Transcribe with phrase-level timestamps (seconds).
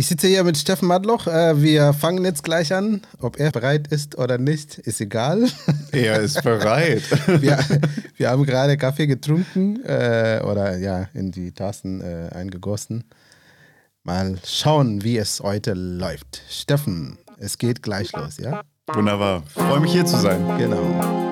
[0.00, 1.26] Ich sitze hier mit Steffen Madloch.
[1.26, 3.02] Äh, wir fangen jetzt gleich an.
[3.18, 5.46] Ob er bereit ist oder nicht, ist egal.
[5.92, 7.02] Er ist bereit.
[7.42, 7.58] wir,
[8.16, 13.04] wir haben gerade Kaffee getrunken äh, oder ja, in die Tassen äh, eingegossen.
[14.02, 16.44] Mal schauen, wie es heute läuft.
[16.48, 18.62] Steffen, es geht gleich los, ja?
[18.86, 19.42] Wunderbar.
[19.48, 20.42] Freue mich hier zu sein.
[20.56, 21.29] Genau.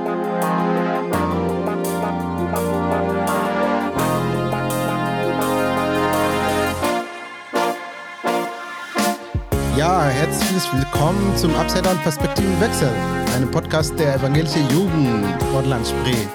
[9.78, 12.90] Ja, herzlich willkommen zum Upside Down Perspektivenwechsel,
[13.36, 16.26] einem Podcast der evangelischen Jugend Nordland Spree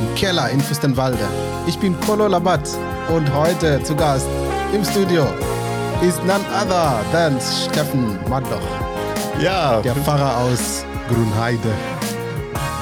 [0.00, 1.28] im Keller in Fürstenwalde.
[1.68, 2.68] Ich bin Kolo Labat
[3.08, 4.26] und heute zu Gast
[4.74, 5.28] im Studio
[6.00, 8.58] ist none other than Steffen Madloch.
[9.40, 9.80] Ja.
[9.82, 11.70] Der Pfarrer aus Grunheide.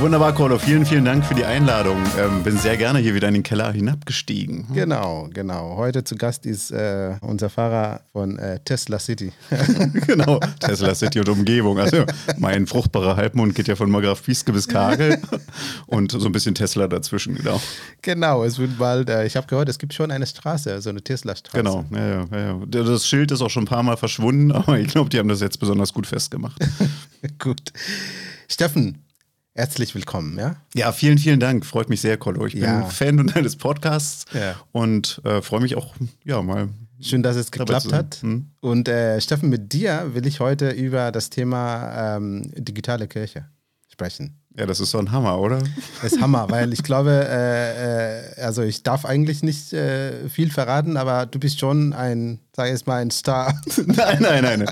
[0.00, 0.58] Wunderbar, Kolo.
[0.58, 2.02] Vielen, vielen Dank für die Einladung.
[2.18, 4.66] Ähm, bin sehr gerne hier wieder in den Keller hinabgestiegen.
[4.72, 5.76] Genau, genau.
[5.76, 9.30] Heute zu Gast ist äh, unser Fahrer von äh, Tesla City.
[10.06, 11.78] genau, Tesla City und Umgebung.
[11.78, 12.06] Also
[12.38, 15.20] mein fruchtbarer Halbmond geht ja von Margraf Pieske bis Kagel
[15.86, 17.60] und so ein bisschen Tesla dazwischen, genau.
[18.00, 21.02] Genau, es wird bald, äh, ich habe gehört, es gibt schon eine Straße, so eine
[21.02, 21.58] Tesla-Straße.
[21.58, 22.60] Genau, ja, ja, ja.
[22.66, 25.42] Das Schild ist auch schon ein paar Mal verschwunden, aber ich glaube, die haben das
[25.42, 26.58] jetzt besonders gut festgemacht.
[27.38, 27.74] gut.
[28.48, 29.04] Steffen,
[29.60, 30.56] Herzlich willkommen, ja?
[30.74, 31.66] Ja, vielen, vielen Dank.
[31.66, 32.46] Freut mich sehr, Kolo.
[32.46, 32.78] Ich ja.
[32.80, 34.56] bin Fan deines Podcasts ja.
[34.72, 35.94] und äh, freue mich auch,
[36.24, 36.70] ja, mal.
[36.98, 38.22] Schön, dass es geklappt hat.
[38.22, 38.46] Hm?
[38.60, 43.50] Und äh, Steffen, mit dir will ich heute über das Thema ähm, digitale Kirche
[43.86, 44.40] sprechen.
[44.56, 45.58] Ja, das ist so ein Hammer, oder?
[46.00, 50.50] Das ist Hammer, weil ich glaube, äh, äh, also ich darf eigentlich nicht äh, viel
[50.50, 53.60] verraten, aber du bist schon ein, sag ich jetzt mal, ein Star.
[53.84, 54.66] nein, nein, nein.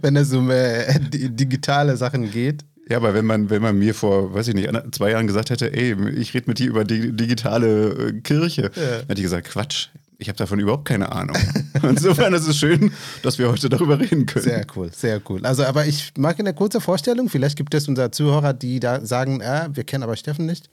[0.00, 2.64] Wenn es um äh, digitale Sachen geht.
[2.88, 5.72] Ja, aber wenn man, wenn man mir vor, weiß ich nicht, zwei Jahren gesagt hätte,
[5.72, 8.82] ey, ich rede mit dir über die digitale äh, Kirche, ja.
[9.08, 11.36] hätte ich gesagt, Quatsch, ich habe davon überhaupt keine Ahnung.
[11.82, 14.44] Insofern ist es schön, dass wir heute darüber reden können.
[14.44, 15.44] Sehr cool, sehr cool.
[15.44, 17.28] Also, aber ich mag eine kurze Vorstellung.
[17.28, 20.70] Vielleicht gibt es unsere Zuhörer, die da sagen, äh, wir kennen aber Steffen nicht.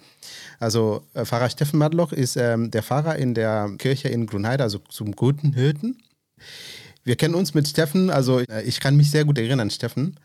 [0.60, 4.80] Also, äh, Pfarrer Steffen Madloch ist ähm, der Pfarrer in der Kirche in Grunheide, also
[4.90, 5.98] zum Guten Hirten.
[7.04, 10.20] Wir kennen uns mit Steffen, also äh, ich kann mich sehr gut erinnern an Steffen.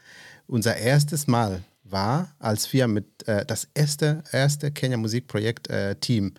[0.46, 6.34] Unser erstes Mal war, als wir mit äh, das erste, erste Kenya Musikprojekt äh, Team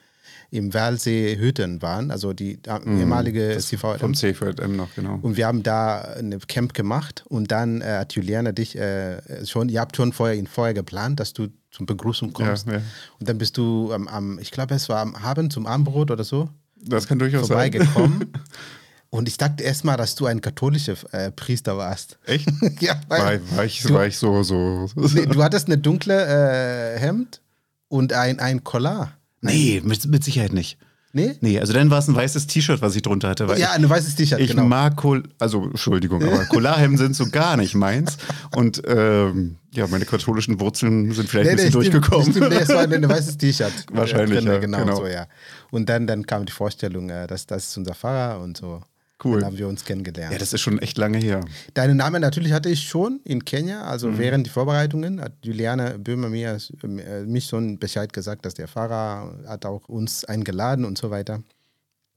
[0.51, 3.99] im Walsee Hütten waren, also die mm, ehemalige CVM.
[3.99, 5.19] Vom CVM noch, genau.
[5.21, 9.69] Und wir haben da ein Camp gemacht und dann äh, hat Juliana dich äh, schon,
[9.69, 12.67] ihr habt schon vorher ihn vorher geplant, dass du zum Begrüßung kommst.
[12.67, 12.81] Ja, ja.
[13.19, 16.23] Und dann bist du ähm, am, ich glaube, es war am Abend zum Abendbrot oder
[16.23, 16.49] so.
[16.81, 18.19] Das kann durchaus vorbeigekommen.
[18.19, 18.43] sein.
[19.11, 22.19] Und ich dachte erstmal, dass du ein katholischer äh, Priester warst.
[22.25, 22.47] Echt?
[22.79, 24.43] ja, weil war, war, ich, du, war ich so.
[24.43, 24.87] so.
[24.95, 27.41] Nee, du hattest eine dunkle äh, Hemd
[27.87, 29.13] und ein, ein Collar.
[29.41, 30.77] Nee, mit, mit Sicherheit nicht.
[31.11, 31.35] Nee?
[31.41, 33.47] Nee, also dann war es ein weißes T-Shirt, was ich drunter hatte.
[33.57, 34.65] ja, ein weißes T-Shirt, Ich genau.
[34.65, 38.17] mag, Kol also Entschuldigung, aber Collarhemden sind so gar nicht meins.
[38.55, 42.31] Und ähm, ja, meine katholischen Wurzeln sind vielleicht nee, ein bisschen nee, durchgekommen.
[42.31, 43.87] Stimmt, nee, es war ein weißes T-Shirt.
[43.91, 45.25] Wahrscheinlich, drin, ja, genau, genau, so, ja.
[45.71, 48.83] Und dann, dann kam die Vorstellung, äh, dass das ist unser Pfarrer und so.
[49.23, 49.39] Cool.
[49.39, 50.31] Dann haben wir uns kennengelernt.
[50.31, 51.43] Ja, das ist schon echt lange her.
[51.73, 54.17] Deinen Namen natürlich hatte ich schon in Kenia, also mhm.
[54.17, 59.37] während die Vorbereitungen hat Juliane Böhmer mir, äh, mich schon Bescheid gesagt, dass der Fahrer
[59.47, 61.43] hat auch uns eingeladen und so weiter.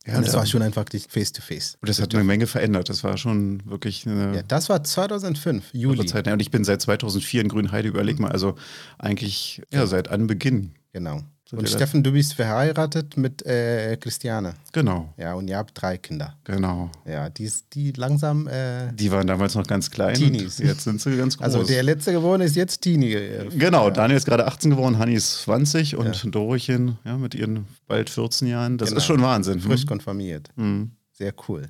[0.07, 1.77] Ja, und das war schon einfach face to face.
[1.81, 2.89] Und das hat eine Menge verändert.
[2.89, 4.37] Das war schon wirklich eine.
[4.37, 6.07] Ja, das war 2005, Juli.
[6.07, 6.27] Zeit.
[6.27, 8.57] Und ich bin seit 2004 in Grünheide, überleg mal, also
[8.99, 10.73] eigentlich ja, seit Anbeginn.
[10.93, 11.23] Genau.
[11.53, 14.55] Und Steffen, du bist verheiratet mit äh, Christiane.
[14.73, 15.13] Genau.
[15.19, 16.35] Ja, und ihr habt drei Kinder.
[16.45, 16.91] Genau.
[17.05, 18.47] Ja, die, die langsam.
[18.47, 20.15] Äh, die waren damals noch ganz klein.
[20.15, 20.59] Teenies.
[20.59, 21.65] Jetzt sind sie ganz also groß.
[21.65, 23.13] Also der letzte geworden ist jetzt Teenie.
[23.13, 26.31] Äh, genau, Daniel ist gerade 18 geworden, Hanni ist 20 und ja.
[26.31, 28.79] Dorochen ja, mit ihren bald 14 Jahren.
[28.79, 28.99] Das genau.
[28.99, 29.61] ist schon Wahnsinn.
[29.61, 30.49] Frisch konfirmiert.
[30.57, 30.93] Mhm.
[31.13, 31.67] Sehr cool.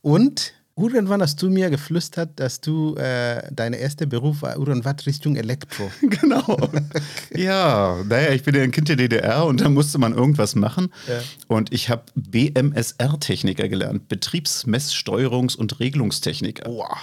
[0.00, 5.36] Und Irgendwann hast du mir geflüstert, dass du äh, dein erster Beruf war irgendwas Richtung
[5.36, 5.90] Elektro.
[6.02, 6.70] genau.
[7.34, 10.92] ja, naja, ich bin ja ein Kind der DDR und da musste man irgendwas machen.
[11.06, 11.20] Ja.
[11.48, 16.70] Und ich habe BMSR-Techniker gelernt, Betriebsmesssteuerungs- und Regelungstechniker.
[16.70, 16.96] Wow.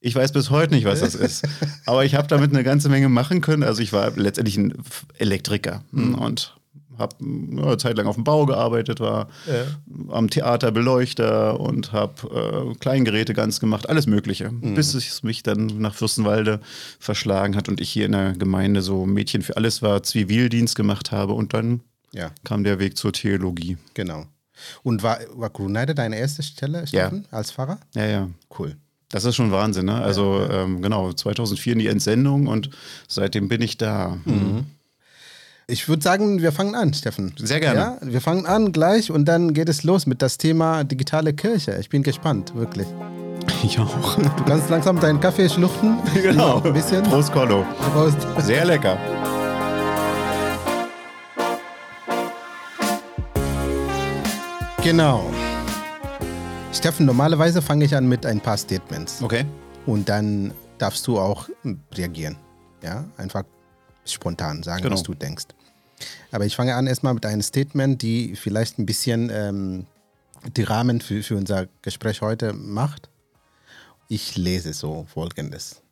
[0.00, 1.46] Ich weiß bis heute nicht, was das ist.
[1.86, 3.62] Aber ich habe damit eine ganze Menge machen können.
[3.62, 4.74] Also ich war letztendlich ein
[5.18, 6.14] Elektriker mhm.
[6.14, 6.59] und
[7.00, 9.64] habe eine Zeit lang auf dem Bau gearbeitet, war ja.
[10.14, 14.50] am Theater Beleuchter und habe äh, Kleingeräte ganz gemacht, alles Mögliche.
[14.50, 14.74] Mhm.
[14.74, 16.60] Bis es mich dann nach Fürstenwalde
[16.98, 21.10] verschlagen hat und ich hier in der Gemeinde so Mädchen für alles war, Zivildienst gemacht
[21.10, 21.80] habe und dann
[22.12, 22.30] ja.
[22.44, 23.76] kam der Weg zur Theologie.
[23.94, 24.26] Genau.
[24.82, 27.36] Und war, war Grunheide deine erste Stelle, Steffen, ja.
[27.36, 27.78] als Pfarrer?
[27.94, 28.28] Ja, ja.
[28.58, 28.76] Cool.
[29.08, 30.00] Das ist schon Wahnsinn, ne?
[30.00, 32.70] Also ja, ähm, genau, 2004 in die Entsendung und
[33.08, 34.18] seitdem bin ich da.
[34.24, 34.66] Mhm.
[35.70, 37.32] Ich würde sagen, wir fangen an, Steffen.
[37.38, 37.78] Sehr gerne.
[37.78, 41.76] Ja, wir fangen an gleich und dann geht es los mit das Thema digitale Kirche.
[41.78, 42.88] Ich bin gespannt, wirklich.
[43.62, 44.16] Ich auch.
[44.16, 45.98] Du kannst langsam deinen Kaffee schluchten.
[46.22, 46.60] Genau.
[46.62, 47.04] Ein bisschen.
[47.04, 47.64] Prost, Collo.
[47.92, 48.18] Prost.
[48.44, 48.98] Sehr lecker.
[54.82, 55.30] Genau.
[56.72, 59.22] Steffen, normalerweise fange ich an mit ein paar Statements.
[59.22, 59.44] Okay.
[59.86, 61.48] Und dann darfst du auch
[61.94, 62.36] reagieren.
[62.82, 63.42] Ja, einfach
[64.06, 64.94] spontan sagen, Genau.
[64.94, 65.44] was du denkst.
[66.30, 69.86] Aber ich fange an erstmal mit einem Statement, die vielleicht ein bisschen ähm,
[70.56, 73.08] die Rahmen für, für unser Gespräch heute macht.
[74.08, 75.82] Ich lese so folgendes.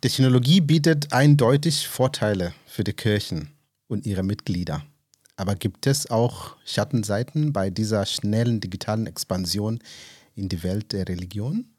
[0.00, 3.50] Technologie bietet eindeutig Vorteile für die Kirchen
[3.88, 4.84] und ihre Mitglieder.
[5.36, 9.80] Aber gibt es auch Schattenseiten bei dieser schnellen digitalen Expansion
[10.36, 11.73] in die Welt der Religion?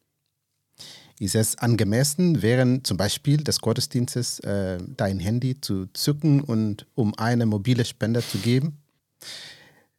[1.20, 7.18] Ist es angemessen, während zum Beispiel des Gottesdienstes äh, dein Handy zu zücken und um
[7.18, 8.78] eine mobile Spende zu geben?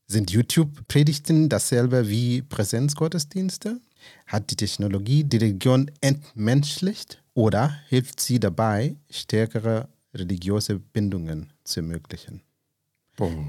[0.07, 3.81] Sind YouTube-Predigten dasselbe wie Präsenzgottesdienste?
[4.27, 12.43] Hat die Technologie die Religion entmenschlicht oder hilft sie dabei, stärkere religiöse Bindungen zu ermöglichen?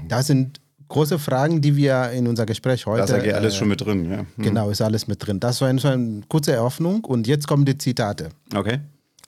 [0.08, 3.06] Das sind große Fragen, die wir in unser Gespräch heute.
[3.06, 4.18] Da ist ja alles äh, schon mit drin, ja.
[4.18, 4.26] Hm.
[4.38, 5.40] Genau, ist alles mit drin.
[5.40, 8.30] Das war eine, eine kurze Eröffnung und jetzt kommen die Zitate.
[8.54, 8.80] Okay.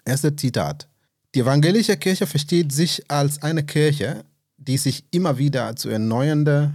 [0.04, 0.88] Erste Zitat.
[1.34, 4.24] Die evangelische Kirche versteht sich als eine Kirche,
[4.56, 6.72] die sich immer wieder zu erneuernde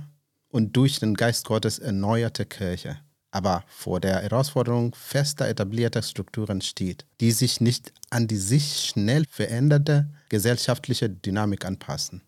[0.49, 2.97] und durch den Geist Gottes erneuerte Kirche,
[3.31, 9.25] aber vor der Herausforderung fester etablierter Strukturen steht, die sich nicht an die sich schnell
[9.29, 12.21] veränderte gesellschaftliche Dynamik anpassen.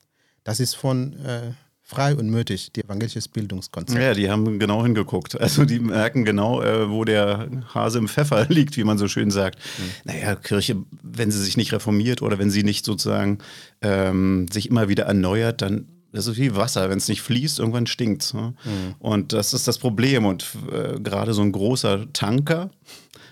[0.43, 1.53] Das ist von äh,
[1.89, 3.97] Frei und Mötig, die evangelisches Bildungskonzept.
[3.97, 5.39] Ja, die haben genau hingeguckt.
[5.39, 9.31] Also die merken genau, äh, wo der Hase im Pfeffer liegt, wie man so schön
[9.31, 9.59] sagt.
[10.03, 13.37] Naja, Kirche, wenn sie sich nicht reformiert oder wenn sie nicht sozusagen
[13.81, 16.89] ähm, sich immer wieder erneuert, dann das ist wie Wasser.
[16.89, 18.53] Wenn es nicht fließt, irgendwann stinkt ne?
[18.99, 20.25] Und das ist das Problem.
[20.25, 22.69] Und äh, gerade so ein großer Tanker,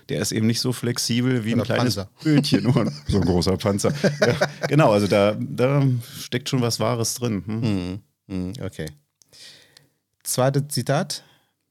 [0.08, 2.10] der ist eben nicht so flexibel wie ein Oder kleines Panzer.
[2.22, 2.72] Bötchen.
[3.08, 3.92] So ein großer Panzer.
[4.20, 4.36] ja,
[4.68, 5.82] genau, also da, da
[6.18, 7.42] steckt schon was Wahres drin.
[7.46, 7.62] Hm?
[7.62, 8.86] Hm, Okay.
[10.22, 11.22] Zweites Zitat.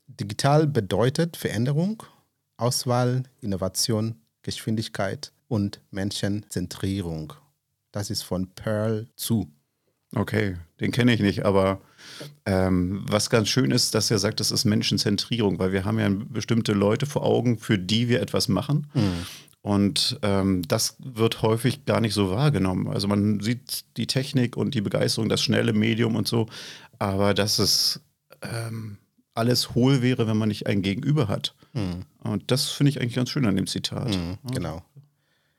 [0.08, 2.04] Digital bedeutet Veränderung,
[2.58, 7.34] Auswahl, Innovation, Geschwindigkeit und Menschenzentrierung.
[7.92, 9.52] Das ist von Pearl zu.
[10.14, 11.82] Okay, den kenne ich nicht, aber
[12.46, 16.10] ähm, was ganz schön ist, dass er sagt, das ist Menschenzentrierung, weil wir haben ja
[16.10, 18.88] bestimmte Leute vor Augen, für die wir etwas machen.
[19.66, 22.88] Und ähm, das wird häufig gar nicht so wahrgenommen.
[22.88, 26.46] Also man sieht die Technik und die Begeisterung, das schnelle Medium und so,
[27.00, 28.00] aber dass es
[28.44, 29.00] ähm,
[29.34, 31.56] alles hohl wäre, wenn man nicht ein Gegenüber hat.
[32.24, 34.16] Und das finde ich eigentlich ganz schön an dem Zitat,
[34.54, 34.84] Genau.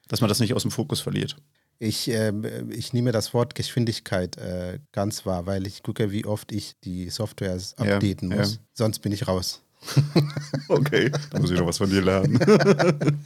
[0.07, 1.37] dass man das nicht aus dem Fokus verliert.
[1.81, 6.53] Ich, ähm, ich nehme das Wort Geschwindigkeit äh, ganz wahr, weil ich gucke, wie oft
[6.53, 8.37] ich die Softwares Ja, updaten ja.
[8.39, 8.61] muss.
[8.73, 9.63] Sonst bin ich raus.
[10.69, 12.39] Okay, da muss ich noch was von dir lernen.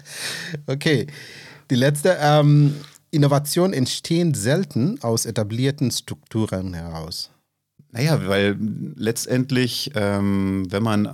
[0.67, 1.07] Okay,
[1.71, 2.17] die letzte.
[2.21, 2.75] Ähm,
[3.13, 7.31] Innovationen entstehen selten aus etablierten Strukturen heraus.
[7.93, 8.57] Naja, weil
[8.95, 11.07] letztendlich, ähm, wenn man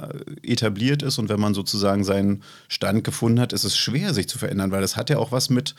[0.43, 4.39] etabliert ist und wenn man sozusagen seinen Stand gefunden hat, ist es schwer, sich zu
[4.39, 5.75] verändern, weil das hat ja auch was mit,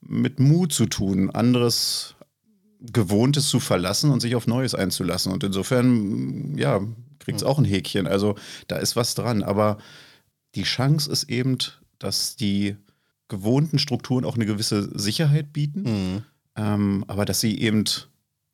[0.00, 2.14] mit Mut zu tun, anderes
[2.80, 5.30] Gewohntes zu verlassen und sich auf Neues einzulassen.
[5.30, 6.80] Und insofern, ja,
[7.20, 8.06] kriegt es auch ein Häkchen.
[8.06, 8.34] Also
[8.66, 9.42] da ist was dran.
[9.42, 9.78] Aber
[10.56, 11.58] die Chance ist eben,
[12.00, 12.76] dass die
[13.28, 16.24] gewohnten Strukturen auch eine gewisse Sicherheit bieten
[16.56, 17.84] ähm, aber dass sie eben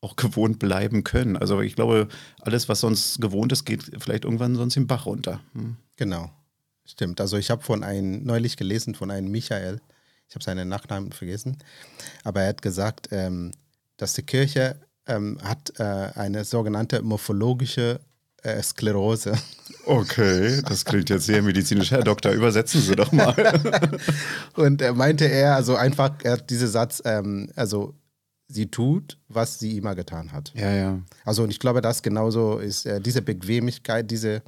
[0.00, 1.36] auch gewohnt bleiben können.
[1.36, 2.08] Also ich glaube,
[2.40, 5.40] alles, was sonst gewohnt ist, geht vielleicht irgendwann sonst den Bach runter.
[5.54, 5.76] Hm.
[5.96, 6.30] Genau,
[6.84, 7.20] stimmt.
[7.20, 9.80] Also ich habe von einem neulich gelesen von einem Michael.
[10.28, 11.56] Ich habe seinen Nachnamen vergessen,
[12.24, 13.52] aber er hat gesagt, ähm,
[13.96, 18.00] dass die Kirche ähm, hat äh, eine sogenannte morphologische
[18.46, 19.34] äh, Sklerose.
[19.84, 21.90] Okay, das klingt jetzt sehr medizinisch.
[21.90, 23.34] Herr Doktor, übersetzen Sie doch mal.
[24.54, 27.94] Und er meinte er, also einfach, er hat diesen Satz, ähm, also
[28.48, 30.52] sie tut, was sie immer getan hat.
[30.54, 31.00] ja, ja.
[31.24, 34.42] Also und ich glaube, das genauso ist, äh, diese Bequemlichkeit, diese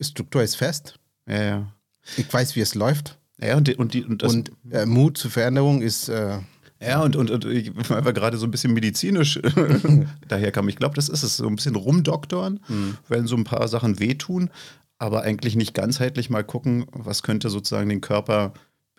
[0.00, 0.98] Struktur ist fest.
[1.26, 1.72] Ja, ja.
[2.16, 3.18] Ich weiß, wie es läuft.
[3.40, 4.32] Ja, und, die, und, die, und das.
[4.32, 6.38] und äh, Mut zur Veränderung ist, äh,
[6.86, 9.40] ja, und, und, und ich war gerade so ein bisschen medizinisch
[10.28, 10.68] daher kam.
[10.68, 11.36] Ich glaube, das ist es.
[11.38, 12.60] So ein bisschen rumdoktoren,
[13.08, 14.50] wenn so ein paar Sachen wehtun,
[14.98, 18.52] aber eigentlich nicht ganzheitlich mal gucken, was könnte sozusagen den Körper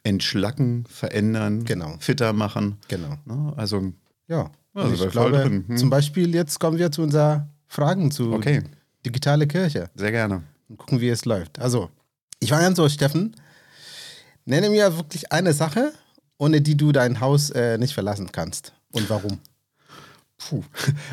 [0.04, 1.96] entschlacken, verändern, Genau.
[2.00, 2.78] fitter machen.
[2.88, 3.18] genau.
[3.26, 3.54] Ne?
[3.58, 3.92] Also,
[4.28, 4.52] Ja.
[4.74, 5.78] Also ich glaube, hm.
[5.78, 8.62] zum Beispiel jetzt kommen wir zu unseren Fragen zu Okay.
[9.06, 10.44] digitale Kirche sehr gerne.
[10.68, 11.60] und gucken, wie es läuft.
[11.60, 11.90] Also,
[12.42, 13.36] ich war ganz so, Steffen,
[14.44, 15.94] nenne mir wirklich eine Sache,
[16.38, 18.74] ohne die du dein Haus äh, nicht verlassen kannst.
[18.92, 19.40] Und warum?
[20.38, 20.64] Puh.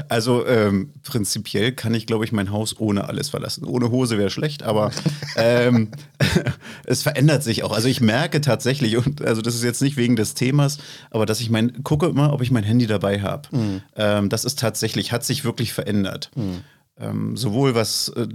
[0.09, 3.65] Also ähm, prinzipiell kann ich, glaube ich, mein Haus ohne alles verlassen.
[3.65, 4.91] Ohne Hose wäre schlecht, aber
[5.37, 5.93] ähm,
[6.87, 7.73] es verändert sich auch.
[7.73, 10.79] Also ich merke tatsächlich, und also das ist jetzt nicht wegen des Themas,
[11.11, 13.49] aber dass ich mein, gucke immer, ob ich mein Handy dabei habe.
[13.57, 13.83] Mhm.
[13.97, 16.31] Ähm, das ist tatsächlich, hat sich wirklich verändert.
[16.35, 16.65] Mhm.
[16.99, 18.27] Ähm, sowohl was äh,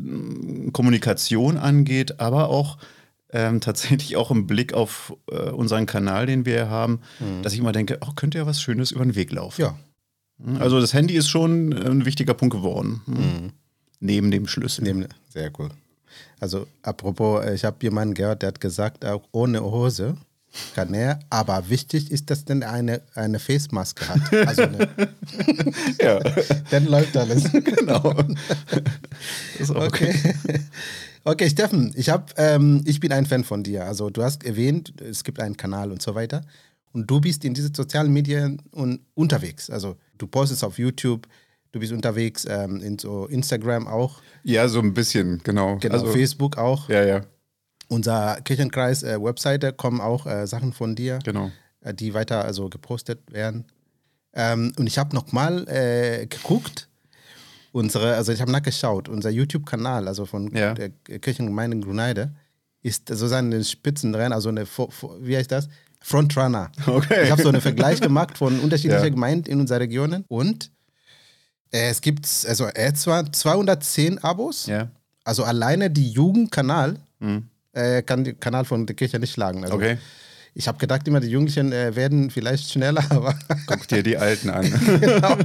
[0.72, 2.78] Kommunikation angeht, aber auch
[3.32, 7.44] ähm, tatsächlich auch im Blick auf äh, unseren Kanal, den wir haben, mhm.
[7.44, 9.62] dass ich immer denke, oh, könnte ja was Schönes über den Weg laufen.
[9.62, 9.78] Ja.
[10.44, 13.02] Hm, also das Handy ist schon ein wichtiger Punkt geworden.
[13.06, 13.16] Hm.
[13.16, 13.52] Mhm.
[14.00, 14.84] Neben dem Schlüssel.
[14.84, 15.70] Neben, sehr cool.
[16.40, 20.18] Also apropos, äh, ich habe jemanden gehört, der hat gesagt, auch ohne Hose
[20.74, 24.48] kann er, aber wichtig ist, dass er eine, eine Face-Maske hat.
[24.48, 24.90] Also eine
[26.02, 26.20] ja.
[26.72, 27.52] Dann läuft alles.
[27.52, 28.04] Genau.
[29.60, 29.76] okay.
[29.76, 30.34] okay.
[31.28, 33.84] Okay, Steffen, ich, hab, ähm, ich bin ein Fan von dir.
[33.84, 36.42] Also du hast erwähnt, es gibt einen Kanal und so weiter.
[36.94, 39.70] Und du bist in diesen sozialen Medien un unterwegs.
[39.70, 41.28] Also du postest auf YouTube,
[41.74, 44.22] du bist unterwegs ähm, in so Instagram auch.
[44.44, 45.76] Ja, so ein bisschen, genau.
[45.82, 46.88] Genau, also, Facebook auch.
[46.88, 47.26] Ja, ja.
[47.90, 51.52] Unser Kirchenkreis-Webseite äh, kommen auch äh, Sachen von dir, genau.
[51.82, 53.66] äh, die weiter also gepostet werden.
[54.32, 56.88] Ähm, und ich habe nochmal äh, geguckt,
[57.78, 60.74] unsere, also ich habe nachgeschaut, unser YouTube-Kanal, also von ja.
[60.74, 62.34] der Kirchengemeinde Gruneide,
[62.82, 64.66] ist sozusagen den Spitzenrennen, also eine,
[65.22, 65.70] wie heißt das?
[66.02, 66.72] Frontrunner.
[66.88, 67.26] Okay.
[67.26, 69.10] Ich habe so einen Vergleich gemacht von unterschiedlichen ja.
[69.10, 70.72] Gemeinden in unserer Region und
[71.72, 74.90] äh, es gibt also er zwar 210 Abos, ja.
[75.24, 77.48] also alleine die Jugendkanal mhm.
[77.74, 79.64] äh, kann den Kanal von der Kirche nicht schlagen.
[79.64, 79.98] Also, okay.
[80.56, 83.38] Ich habe gedacht, immer die Jugendlichen äh, werden vielleicht schneller, aber.
[83.68, 84.64] Guck dir die Alten an.
[85.00, 85.38] genau.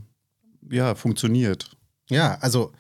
[0.70, 1.72] ja, funktioniert.
[2.10, 2.72] Ja, also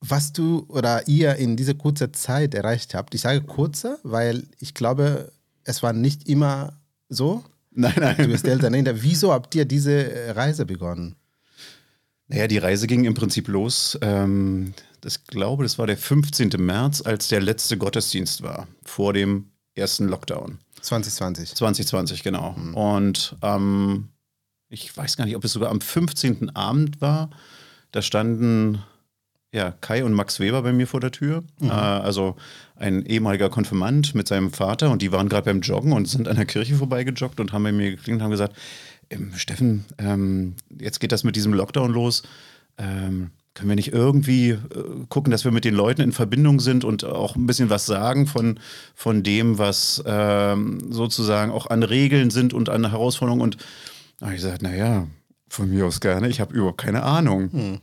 [0.00, 4.74] was du oder ihr in dieser kurzen Zeit erreicht habt, ich sage kurze, weil ich
[4.74, 5.32] glaube,
[5.64, 7.44] es war nicht immer so.
[7.70, 8.16] Nein, nein.
[8.16, 8.70] Du bist älter.
[9.02, 11.16] Wieso habt ihr diese Reise begonnen?
[12.28, 13.98] Naja, die Reise ging im Prinzip los.
[14.02, 16.50] Ähm, das glaube, das war der 15.
[16.58, 20.58] März, als der letzte Gottesdienst war, vor dem ersten Lockdown.
[20.80, 21.54] 2020.
[21.54, 22.52] 2020, genau.
[22.52, 22.74] Mhm.
[22.74, 24.08] Und ähm,
[24.68, 26.54] ich weiß gar nicht, ob es sogar am 15.
[26.54, 27.30] Abend war.
[27.92, 28.82] Da standen
[29.52, 31.42] ja, Kai und Max Weber bei mir vor der Tür.
[31.60, 31.70] Mhm.
[31.70, 32.36] Äh, also
[32.76, 36.36] ein ehemaliger Konfirmand mit seinem Vater und die waren gerade beim Joggen und sind an
[36.36, 38.56] der Kirche vorbeigejoggt und haben bei mir geklingelt und haben gesagt,
[39.10, 42.22] ähm, Steffen, ähm, jetzt geht das mit diesem Lockdown los.
[42.76, 44.58] Ähm, können wir nicht irgendwie äh,
[45.08, 48.26] gucken, dass wir mit den Leuten in Verbindung sind und auch ein bisschen was sagen
[48.26, 48.60] von,
[48.94, 53.42] von dem, was ähm, sozusagen auch an Regeln sind und an Herausforderungen?
[53.42, 53.56] Und
[54.20, 55.08] da habe ich gesagt, naja,
[55.48, 56.28] von mir aus gerne.
[56.28, 57.52] Ich habe überhaupt keine Ahnung.
[57.52, 57.78] Hm.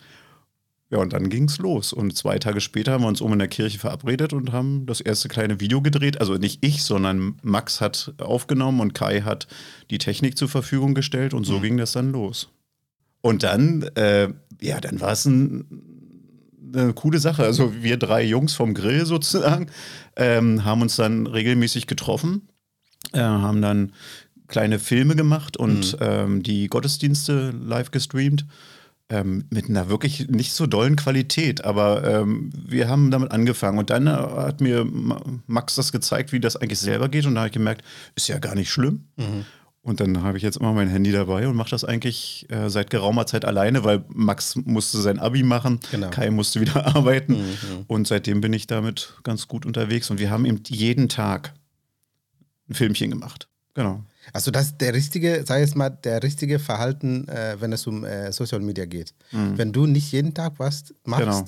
[0.91, 1.93] Ja, und dann ging es los.
[1.93, 5.01] Und zwei Tage später haben wir uns oben in der Kirche verabredet und haben das
[5.01, 6.19] erste kleine Video gedreht.
[6.19, 9.47] Also nicht ich, sondern Max hat aufgenommen und Kai hat
[9.89, 11.61] die Technik zur Verfügung gestellt und so hm.
[11.63, 12.49] ging das dann los.
[13.21, 14.29] Und dann, äh,
[14.61, 15.65] ja, dann war es ein,
[16.71, 17.43] eine coole Sache.
[17.43, 19.67] Also wir drei Jungs vom Grill sozusagen
[20.15, 22.47] ähm, haben uns dann regelmäßig getroffen,
[23.13, 23.93] äh, haben dann
[24.47, 25.99] kleine Filme gemacht und mhm.
[26.01, 28.45] ähm, die Gottesdienste live gestreamt.
[29.07, 33.91] Ähm, mit einer wirklich nicht so dollen Qualität, aber ähm, wir haben damit angefangen und
[33.91, 34.83] dann äh, hat mir
[35.45, 37.83] Max das gezeigt, wie das eigentlich selber geht und da habe ich gemerkt,
[38.15, 39.03] ist ja gar nicht schlimm.
[39.17, 39.45] Mhm.
[39.85, 42.89] Und dann habe ich jetzt immer mein Handy dabei und mache das eigentlich äh, seit
[42.89, 46.09] geraumer Zeit alleine, weil Max musste sein Abi machen, genau.
[46.09, 47.83] Kai musste wieder arbeiten mhm.
[47.85, 51.53] und seitdem bin ich damit ganz gut unterwegs und wir haben eben jeden Tag
[52.67, 53.47] ein Filmchen gemacht.
[53.75, 54.03] Genau.
[54.33, 58.03] Also das ist der richtige, sei es mal, der richtige Verhalten, äh, wenn es um
[58.03, 59.13] äh, Social Media geht.
[59.31, 59.57] Mhm.
[59.57, 61.45] Wenn du nicht jeden Tag was machst, genau.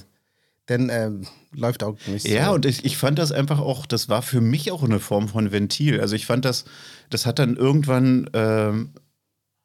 [0.68, 2.34] dann ähm, läuft auch nicht so.
[2.34, 5.28] Ja, und ich, ich fand das einfach auch, das war für mich auch eine Form
[5.28, 6.00] von Ventil.
[6.00, 6.66] Also ich fand das,
[7.10, 8.92] das hat dann irgendwann, ähm,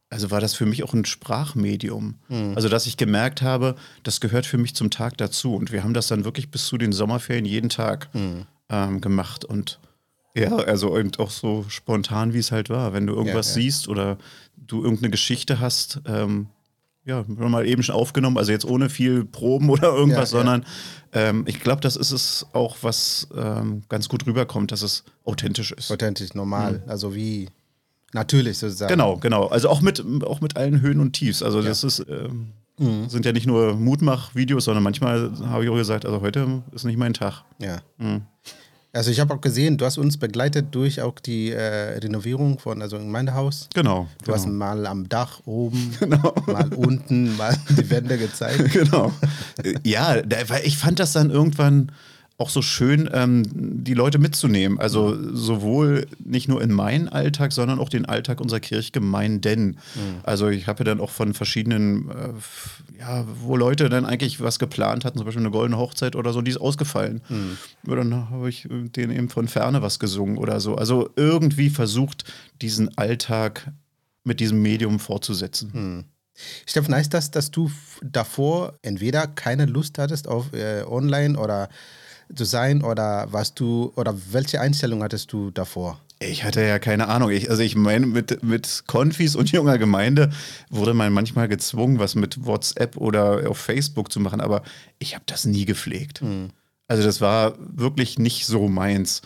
[0.09, 2.19] also war das für mich auch ein Sprachmedium.
[2.29, 2.53] Mhm.
[2.55, 5.55] Also dass ich gemerkt habe, das gehört für mich zum Tag dazu.
[5.55, 8.45] Und wir haben das dann wirklich bis zu den Sommerferien jeden Tag mhm.
[8.69, 9.79] ähm, gemacht und
[10.35, 12.93] ja, also eben auch so spontan, wie es halt war.
[12.93, 13.63] Wenn du irgendwas ja, ja.
[13.63, 14.17] siehst oder
[14.57, 16.47] du irgendeine Geschichte hast, ähm,
[17.05, 20.65] ja, mal eben schon aufgenommen, also jetzt ohne viel Proben oder irgendwas, ja, sondern
[21.11, 25.71] ähm, ich glaube, das ist es auch, was ähm, ganz gut rüberkommt, dass es authentisch
[25.71, 25.91] ist.
[25.91, 26.89] Authentisch, normal, mhm.
[26.89, 27.49] also wie
[28.13, 28.89] natürlich sozusagen.
[28.89, 29.47] Genau, genau.
[29.47, 31.43] Also auch mit, auch mit allen Höhen und Tiefs.
[31.43, 33.07] Also das ist, ähm, Mhm.
[33.09, 36.97] Sind ja nicht nur Mutmach-Videos, sondern manchmal habe ich auch gesagt, also heute ist nicht
[36.97, 37.43] mein Tag.
[37.59, 37.77] Ja.
[37.97, 38.23] Mhm.
[38.95, 42.79] Also ich habe auch gesehen, du hast uns begleitet durch auch die äh, Renovierung von,
[42.79, 43.67] also in meinem Haus.
[43.73, 44.07] Genau.
[44.19, 44.37] Du genau.
[44.37, 46.35] hast mal am Dach oben, genau.
[46.45, 48.71] mal unten, mal die Wände gezeigt.
[48.73, 49.11] Genau.
[49.83, 50.17] Ja,
[50.63, 51.91] ich fand das dann irgendwann
[52.37, 54.79] auch so schön, ähm, die Leute mitzunehmen.
[54.79, 59.77] Also sowohl nicht nur in meinen Alltag, sondern auch den Alltag unserer Kirchgemeinden.
[59.95, 60.15] Mhm.
[60.23, 64.57] Also ich habe ja dann auch von verschiedenen, äh, ja, wo Leute dann eigentlich was
[64.57, 67.21] geplant hatten, zum Beispiel eine goldene Hochzeit oder so, die ist ausgefallen.
[67.29, 67.57] Mhm.
[67.87, 70.75] Ja, dann habe ich denen eben von Ferne was gesungen oder so.
[70.75, 72.25] Also irgendwie versucht,
[72.61, 73.71] diesen Alltag
[74.23, 75.71] mit diesem Medium fortzusetzen.
[75.73, 76.03] Mhm.
[76.65, 77.69] Steffen, heißt das, dass du
[78.01, 81.69] davor entweder keine Lust hattest auf äh, online oder
[82.33, 85.99] zu sein oder was du oder welche Einstellung hattest du davor?
[86.19, 87.29] Ich hatte ja keine Ahnung.
[87.31, 90.31] Ich, also ich meine, mit, mit Konfis und junger Gemeinde
[90.69, 94.63] wurde man manchmal gezwungen, was mit WhatsApp oder auf Facebook zu machen, aber
[94.99, 96.21] ich habe das nie gepflegt.
[96.21, 96.49] Mhm.
[96.87, 99.21] Also das war wirklich nicht so meins.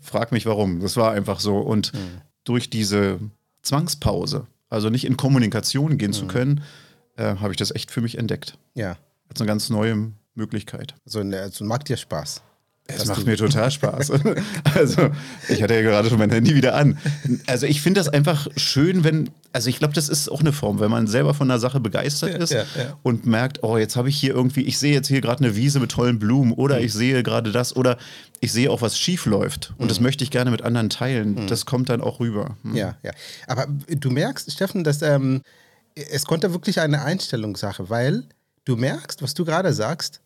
[0.00, 0.80] Frag mich warum.
[0.80, 1.58] Das war einfach so.
[1.58, 2.22] Und mhm.
[2.44, 3.20] durch diese
[3.62, 6.14] Zwangspause, also nicht in Kommunikation gehen mhm.
[6.14, 6.62] zu können,
[7.16, 8.58] äh, habe ich das echt für mich entdeckt.
[8.74, 8.96] Ja.
[9.28, 10.94] Als eine ganz neue Möglichkeit.
[11.04, 12.42] Also, also macht dir Spaß.
[12.88, 14.10] Es macht mir total Spaß.
[14.74, 15.10] also,
[15.48, 16.98] ich hatte ja gerade schon mein Handy wieder an.
[17.46, 20.80] Also, ich finde das einfach schön, wenn, also ich glaube, das ist auch eine Form,
[20.80, 22.98] wenn man selber von einer Sache begeistert ist ja, ja.
[23.02, 25.78] und merkt, oh, jetzt habe ich hier irgendwie, ich sehe jetzt hier gerade eine Wiese
[25.78, 26.84] mit tollen Blumen oder mhm.
[26.84, 27.98] ich sehe gerade das oder
[28.40, 29.88] ich sehe auch, was schief läuft und mhm.
[29.88, 31.34] das möchte ich gerne mit anderen teilen.
[31.34, 31.46] Mhm.
[31.46, 32.56] Das kommt dann auch rüber.
[32.64, 32.74] Mhm.
[32.74, 33.12] Ja, ja.
[33.46, 35.42] Aber du merkst, Steffen, dass ähm,
[35.94, 38.24] es konnte wirklich eine Einstellungssache, weil
[38.64, 40.21] du merkst, was du gerade sagst,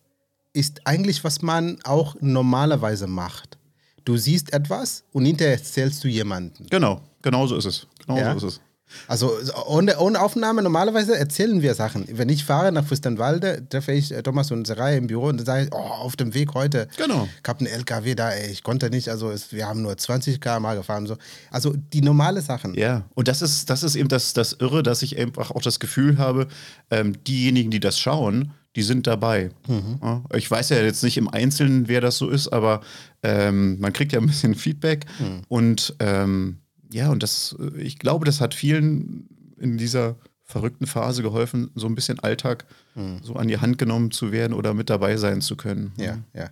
[0.57, 3.57] ist eigentlich, was man auch normalerweise macht.
[4.05, 6.65] Du siehst etwas und hinterher erzählst du jemanden.
[6.69, 7.87] Genau, genau so ist es.
[8.05, 8.31] Genau ja?
[8.39, 8.61] so ist es.
[9.07, 9.33] Also
[9.67, 12.05] ohne, ohne Aufnahme, normalerweise erzählen wir Sachen.
[12.09, 15.69] Wenn ich fahre nach Fürstenwalde, treffe ich äh, Thomas und Sarai im Büro und sage,
[15.71, 17.27] oh, auf dem Weg heute, genau.
[17.43, 20.39] ich habe einen LKW da, ey, ich konnte nicht, also es, wir haben nur 20
[20.39, 21.05] km gefahren.
[21.05, 21.17] So.
[21.51, 22.73] Also die normale Sachen.
[22.75, 25.79] Ja, und das ist, das ist eben das, das Irre, dass ich einfach auch das
[25.79, 26.47] Gefühl habe,
[26.89, 29.49] ähm, diejenigen, die das schauen, die sind dabei.
[29.67, 29.99] Mhm.
[30.01, 32.81] Ja, ich weiß ja jetzt nicht im Einzelnen, wer das so ist, aber
[33.23, 35.41] ähm, man kriegt ja ein bisschen Feedback mhm.
[35.47, 36.59] und ähm,
[36.93, 39.27] ja, und das, ich glaube, das hat vielen
[39.59, 43.19] in dieser verrückten Phase geholfen, so ein bisschen Alltag mhm.
[43.23, 45.91] so an die Hand genommen zu werden oder mit dabei sein zu können.
[45.97, 46.51] Ja, ja.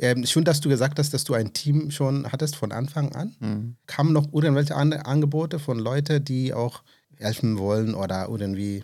[0.00, 3.36] Ähm, schön, dass du gesagt hast, dass du ein Team schon hattest von Anfang an.
[3.38, 3.76] Mhm.
[3.86, 6.82] Kamen noch irgendwelche Angebote von Leuten, die auch
[7.16, 8.82] helfen wollen oder irgendwie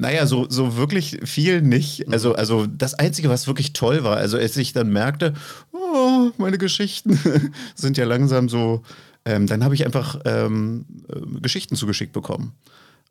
[0.00, 2.06] naja, so, so wirklich viel nicht.
[2.06, 2.12] Mhm.
[2.12, 5.34] Also, also das Einzige, was wirklich toll war, also als ich dann merkte,
[5.72, 7.18] oh, meine Geschichten
[7.74, 8.82] sind ja langsam so,
[9.24, 12.54] ähm, dann habe ich einfach ähm, äh, Geschichten zugeschickt bekommen.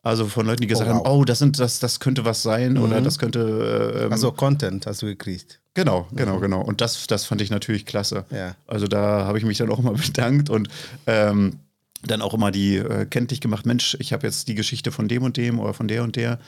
[0.02, 1.04] Also von Leuten, die gesagt oh, wow.
[1.04, 2.82] haben, oh, das, sind, das, das könnte was sein mhm.
[2.82, 3.94] oder das könnte.
[3.94, 5.60] Äh, ähm, also Content hast du gekriegt.
[5.74, 6.40] Genau, genau, mhm.
[6.40, 6.60] genau.
[6.62, 8.24] Und das, das fand ich natürlich klasse.
[8.30, 8.56] Ja.
[8.66, 10.68] Also da habe ich mich dann auch mal bedankt und
[11.06, 11.60] ähm,
[12.02, 15.22] dann auch immer die äh, kenntlich gemacht, Mensch, ich habe jetzt die Geschichte von dem
[15.22, 16.38] und dem oder von der und der.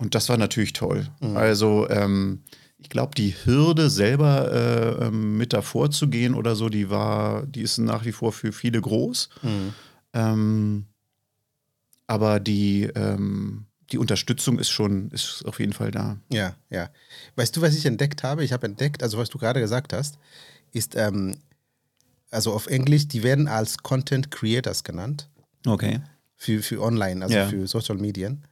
[0.00, 1.06] Und das war natürlich toll.
[1.20, 1.36] Mhm.
[1.36, 2.40] Also ähm,
[2.78, 7.46] ich glaube, die Hürde selber äh, ähm, mit davor zu gehen oder so, die war,
[7.46, 9.28] die ist nach wie vor für viele groß.
[9.42, 9.74] Mhm.
[10.14, 10.86] Ähm,
[12.06, 16.16] aber die, ähm, die Unterstützung ist schon, ist auf jeden Fall da.
[16.32, 16.88] Ja, ja.
[17.36, 18.42] Weißt du, was ich entdeckt habe?
[18.42, 20.18] Ich habe entdeckt, also was du gerade gesagt hast,
[20.72, 21.36] ist, ähm,
[22.30, 25.28] also auf Englisch, die werden als Content Creators genannt.
[25.66, 26.00] Okay.
[26.36, 27.48] Für, für online, also ja.
[27.48, 28.46] für Social Medien.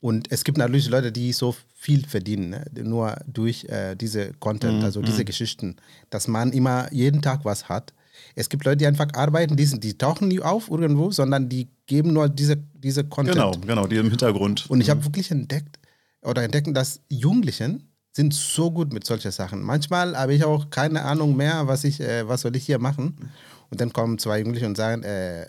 [0.00, 2.64] Und es gibt natürlich Leute, die so viel verdienen, ne?
[2.84, 5.26] nur durch äh, diese Content, mm, also diese mm.
[5.26, 5.76] Geschichten,
[6.10, 7.92] dass man immer jeden Tag was hat.
[8.34, 11.68] Es gibt Leute, die einfach arbeiten, die, sind, die tauchen nie auf irgendwo, sondern die
[11.86, 13.36] geben nur diese, diese Content.
[13.36, 14.66] Genau, genau, die im Hintergrund.
[14.68, 15.04] Und ich habe mhm.
[15.06, 15.78] wirklich entdeckt
[16.22, 19.62] oder entdecken, dass Jugendlichen sind so gut mit solchen Sachen.
[19.62, 23.30] Manchmal habe ich auch keine Ahnung mehr, was ich, äh, was soll ich hier machen.
[23.70, 25.46] Und dann kommen zwei Jugendliche und sagen, äh,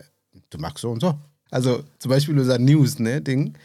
[0.49, 1.15] du machst so und so.
[1.51, 3.59] Also zum Beispiel unser News-Ding, ne, wo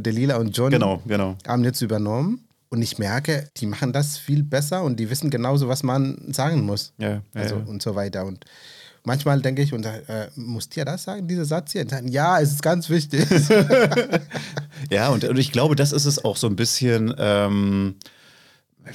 [0.00, 1.36] Delila und John genau, genau.
[1.46, 2.44] haben jetzt übernommen.
[2.68, 6.64] Und ich merke, die machen das viel besser und die wissen genauso, was man sagen
[6.64, 6.92] muss.
[6.98, 7.64] Ja, ja, also ja.
[7.66, 8.24] und so weiter.
[8.24, 8.44] Und
[9.02, 11.88] manchmal denke ich, und, äh, musst du ja das sagen, dieser Satz hier?
[11.88, 13.26] Sagen, ja, es ist ganz wichtig.
[14.90, 17.12] ja, und, und ich glaube, das ist es auch so ein bisschen.
[17.18, 17.96] Ähm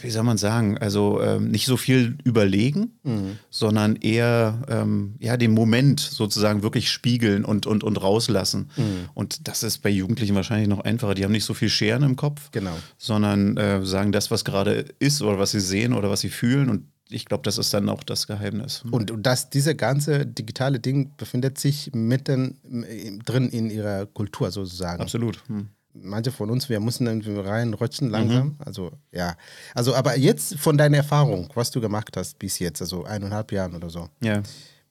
[0.02, 3.38] wie soll man sagen, also ähm, nicht so viel überlegen, mhm.
[3.50, 8.70] sondern eher ähm, ja, den Moment sozusagen wirklich spiegeln und, und, und rauslassen.
[8.76, 9.10] Mhm.
[9.14, 11.14] Und das ist bei Jugendlichen wahrscheinlich noch einfacher.
[11.14, 12.76] Die haben nicht so viel Scheren im Kopf, genau.
[12.98, 16.70] sondern äh, sagen das, was gerade ist oder was sie sehen oder was sie fühlen.
[16.70, 18.84] Und ich glaube, das ist dann auch das Geheimnis.
[18.90, 25.02] Und, und das, diese ganze digitale Ding befindet sich mitten drin in ihrer Kultur sozusagen.
[25.02, 25.44] Absolut.
[25.48, 28.48] Hm manche von uns, wir müssen irgendwie reinrutschen langsam.
[28.48, 28.56] Mhm.
[28.60, 29.36] Also ja.
[29.74, 33.76] Also aber jetzt von deiner Erfahrung, was du gemacht hast bis jetzt, also eineinhalb Jahren
[33.76, 34.10] oder so.
[34.22, 34.44] Ja.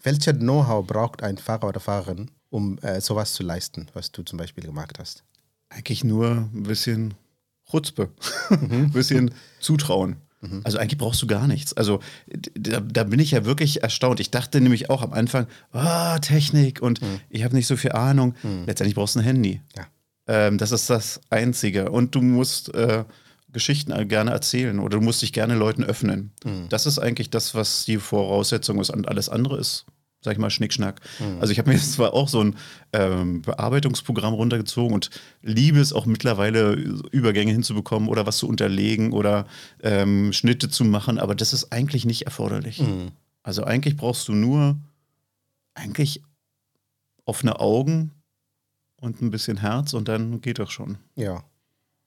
[0.02, 4.38] Welcher Know-how braucht ein Fahrer oder Fahrerin, um äh, sowas zu leisten, was du zum
[4.38, 5.24] Beispiel gemacht hast?
[5.70, 7.14] Eigentlich nur ein bisschen
[7.70, 8.10] Chutzpe,
[8.50, 8.70] mhm.
[8.70, 10.16] ein bisschen Zutrauen.
[10.42, 10.60] Mhm.
[10.64, 11.72] Also eigentlich brauchst du gar nichts.
[11.72, 12.00] Also
[12.54, 14.20] da, da, bin ich ja wirklich erstaunt.
[14.20, 17.20] Ich dachte nämlich auch am Anfang, oh, Technik und mhm.
[17.30, 18.34] ich habe nicht so viel Ahnung.
[18.42, 18.64] Mhm.
[18.66, 19.60] Letztendlich brauchst du ein Handy.
[19.76, 19.86] Ja.
[20.26, 21.90] Ähm, das ist das Einzige.
[21.90, 23.04] Und du musst äh,
[23.52, 26.32] Geschichten gerne erzählen oder du musst dich gerne Leuten öffnen.
[26.44, 26.68] Mhm.
[26.68, 28.90] Das ist eigentlich das, was die Voraussetzung ist.
[28.90, 29.87] Und alles andere ist
[30.24, 31.00] sag ich mal, Schnickschnack.
[31.20, 31.40] Mhm.
[31.40, 32.56] Also ich habe mir jetzt zwar auch so ein
[32.92, 35.10] ähm, Bearbeitungsprogramm runtergezogen und
[35.42, 39.46] liebe es auch mittlerweile, Übergänge hinzubekommen oder was zu unterlegen oder
[39.82, 42.80] ähm, Schnitte zu machen, aber das ist eigentlich nicht erforderlich.
[42.80, 43.12] Mhm.
[43.42, 44.78] Also eigentlich brauchst du nur
[45.74, 46.22] eigentlich
[47.26, 48.12] offene Augen
[49.04, 50.98] und ein bisschen Herz und dann geht doch schon.
[51.14, 51.44] Ja.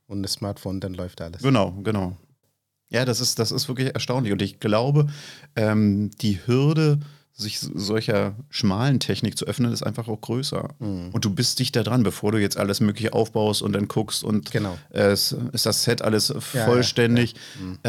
[0.08, 1.42] Und das Smartphone, dann läuft alles.
[1.42, 2.18] Genau, genau.
[2.90, 4.34] Ja, das ist, das ist wirklich erstaunlich.
[4.34, 5.08] Und ich glaube,
[5.56, 7.00] ähm, die Hürde,
[7.38, 10.70] sich solcher schmalen Technik zu öffnen, ist einfach auch größer.
[10.80, 11.10] Mhm.
[11.12, 14.52] Und du bist dichter dran, bevor du jetzt alles Mögliche aufbaust und dann guckst und
[14.52, 14.76] genau.
[14.92, 17.34] äh, ist, ist, das Set alles vollständig.
[17.34, 17.38] Ja,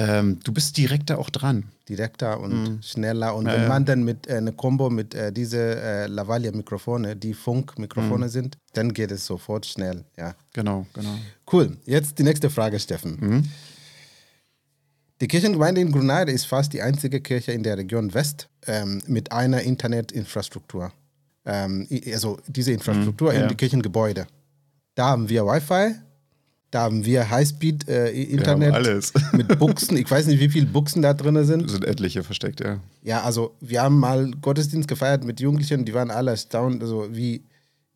[0.00, 0.22] ja, ja.
[0.22, 0.30] Mhm.
[0.30, 1.64] Ähm, du bist direkter auch dran.
[1.88, 2.82] Direkter und mhm.
[2.82, 3.34] schneller.
[3.34, 8.26] Und wenn man dann mit äh, einer Kombo mit äh, diese äh, Lavalier-Mikrofone, die Funkmikrofone
[8.26, 8.30] mhm.
[8.30, 10.04] sind, dann geht es sofort schnell.
[10.18, 10.34] Ja.
[10.52, 11.18] Genau, genau.
[11.50, 11.78] Cool.
[11.86, 13.48] Jetzt die nächste Frage, Steffen.
[15.20, 19.32] Die Kirchengemeinde in Grenada ist fast die einzige Kirche in der Region West ähm, mit
[19.32, 20.92] einer Internetinfrastruktur.
[21.44, 23.42] Ähm, also diese Infrastruktur mhm, ja.
[23.42, 24.26] in die Kirchengebäude.
[24.94, 25.96] Da haben wir Wi-Fi,
[26.70, 29.00] da haben wir Highspeed-Internet äh,
[29.36, 29.96] mit Buchsen.
[29.96, 31.64] Ich weiß nicht, wie viele Buchsen da drin sind.
[31.64, 32.78] Es sind etliche versteckt, ja.
[33.02, 37.42] Ja, also wir haben mal Gottesdienst gefeiert mit Jugendlichen, die waren alle erstaunt, also wie,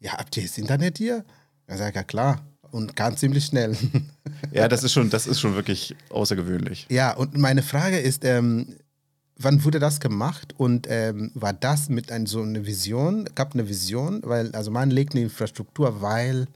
[0.00, 1.24] ja, habt ihr das Internet hier?
[1.66, 2.40] Er sagt, ja klar
[2.72, 3.76] und kann ziemlich schnell.
[4.52, 6.86] ja, das ist schon, das ist schon wirklich außergewöhnlich.
[6.90, 8.76] Ja, und meine Frage ist, ähm,
[9.36, 13.28] wann wurde das gemacht und ähm, war das mit ein, so einer Vision?
[13.34, 16.48] Gab eine Vision, weil also man legt eine Infrastruktur, weil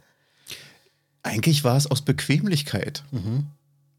[1.22, 3.04] eigentlich war es aus Bequemlichkeit.
[3.10, 3.46] Mhm.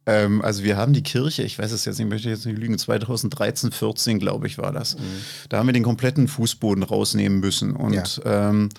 [0.05, 2.77] Ähm, also wir haben die Kirche, ich weiß es jetzt nicht, möchte jetzt nicht lügen,
[2.77, 4.97] 2013, 14 glaube ich war das.
[4.97, 5.01] Mhm.
[5.49, 8.49] Da haben wir den kompletten Fußboden rausnehmen müssen und ja.
[8.49, 8.69] ähm,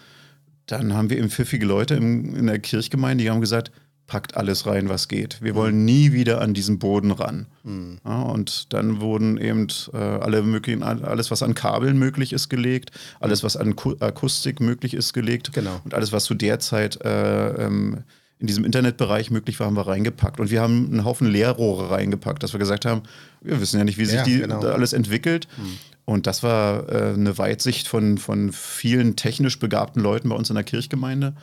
[0.68, 3.72] dann haben wir eben pfiffige Leute im, in der Kirchgemeinde, die haben gesagt,
[4.06, 5.40] packt alles rein, was geht.
[5.42, 7.46] Wir wollen nie wieder an diesen Boden ran.
[7.62, 7.98] Mhm.
[8.04, 12.90] Ja, und dann wurden eben äh, alle möglichen, alles, was an Kabeln möglich ist, gelegt,
[13.20, 15.52] alles, was an Akustik möglich ist, gelegt.
[15.52, 15.80] Genau.
[15.84, 17.98] Und alles, was zu der Zeit äh, ähm,
[18.38, 20.40] in diesem Internetbereich möglich war, haben wir reingepackt.
[20.40, 23.02] Und wir haben einen Haufen Leerrohre reingepackt, dass wir gesagt haben,
[23.42, 24.60] wir wissen ja nicht, wie sich ja, die genau.
[24.60, 25.48] alles entwickelt.
[25.58, 25.78] Mhm.
[26.08, 30.54] Und das war äh, eine Weitsicht von, von vielen technisch begabten Leuten bei uns in
[30.54, 31.36] der Kirchgemeinde.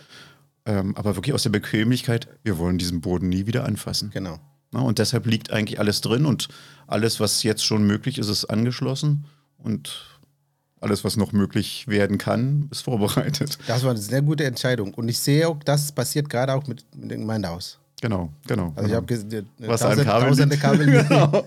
[0.65, 4.09] Ähm, aber wirklich aus der Bequemlichkeit, wir wollen diesen Boden nie wieder anfassen.
[4.11, 4.39] Genau.
[4.71, 6.47] Na, und deshalb liegt eigentlich alles drin und
[6.87, 9.25] alles, was jetzt schon möglich ist, ist angeschlossen.
[9.59, 10.19] Und
[10.81, 13.59] alles, was noch möglich werden kann, ist vorbereitet.
[13.67, 14.95] Das war eine sehr gute Entscheidung.
[14.95, 17.77] Und ich sehe auch, das passiert gerade auch mit, mit dem Gemeindehaus.
[18.05, 18.71] Genau, genau.
[18.75, 18.87] Also genau.
[18.87, 20.85] ich habe Was tausend, Kabel tausende Kabel.
[21.09, 21.43] genau.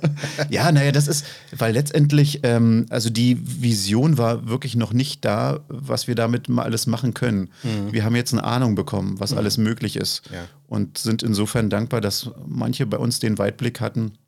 [0.50, 1.24] Ja, naja, das ist,
[1.56, 6.64] weil letztendlich, ähm, also die Vision war wirklich noch nicht da, was wir damit mal
[6.64, 7.50] alles machen können.
[7.62, 7.92] Mhm.
[7.92, 9.38] Wir haben jetzt eine Ahnung bekommen, was mhm.
[9.38, 10.22] alles möglich ist.
[10.32, 10.48] Ja.
[10.66, 14.18] Und sind insofern dankbar, dass manche bei uns den Weitblick hatten.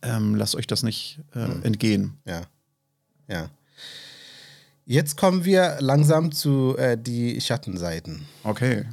[0.00, 1.62] Ähm, lasst euch das nicht äh, mhm.
[1.62, 2.14] entgehen.
[2.24, 2.40] Ja.
[3.28, 3.50] Ja.
[4.86, 8.24] Jetzt kommen wir langsam zu äh, die Schattenseiten.
[8.44, 8.86] Okay.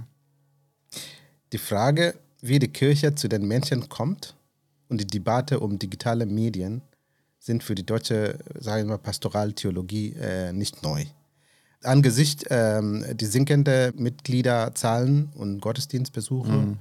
[1.54, 4.36] Die Frage, wie die Kirche zu den Menschen kommt
[4.89, 6.82] und die Debatte um digitale Medien
[7.39, 11.06] sind für die deutsche, sagen wir Pastoraltheologie äh, nicht neu.
[11.84, 16.79] Angesichts ähm, die sinkenden Mitgliederzahlen und Gottesdienstbesuche mhm.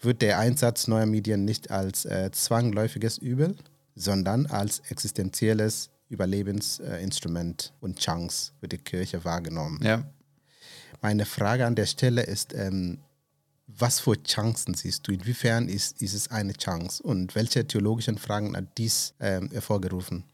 [0.00, 3.56] wird der Einsatz neuer Medien nicht als äh, zwangläufiges Übel,
[3.94, 9.80] sondern als existenzielles Überlebensinstrument äh, und Chance für die Kirche wahrgenommen.
[9.82, 10.04] Ja.
[11.02, 12.98] Meine Frage an der Stelle ist, ähm,
[13.76, 15.12] was für Chancen siehst du?
[15.12, 17.02] Inwiefern ist, ist es eine Chance?
[17.02, 20.24] Und welche theologischen Fragen hat dies ähm, hervorgerufen?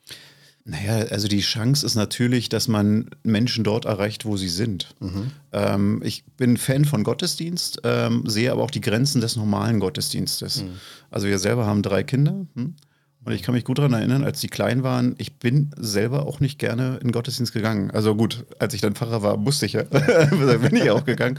[0.67, 4.95] Naja, also die Chance ist natürlich, dass man Menschen dort erreicht, wo sie sind.
[5.01, 5.31] Mhm.
[5.53, 10.63] Ähm, ich bin Fan von Gottesdienst, ähm, sehe aber auch die Grenzen des normalen Gottesdienstes.
[10.63, 10.79] Mhm.
[11.11, 12.47] Also wir selber haben drei Kinder.
[12.55, 12.77] Hm?
[13.25, 16.41] Und ich kann mich gut daran erinnern, als die klein waren, ich bin selber auch
[16.41, 17.91] nicht gerne in Gottesdienst gegangen.
[17.91, 19.83] Also gut, als ich dann Pfarrer war, musste ich ja.
[19.91, 20.27] da
[20.59, 21.39] bin ich auch gegangen.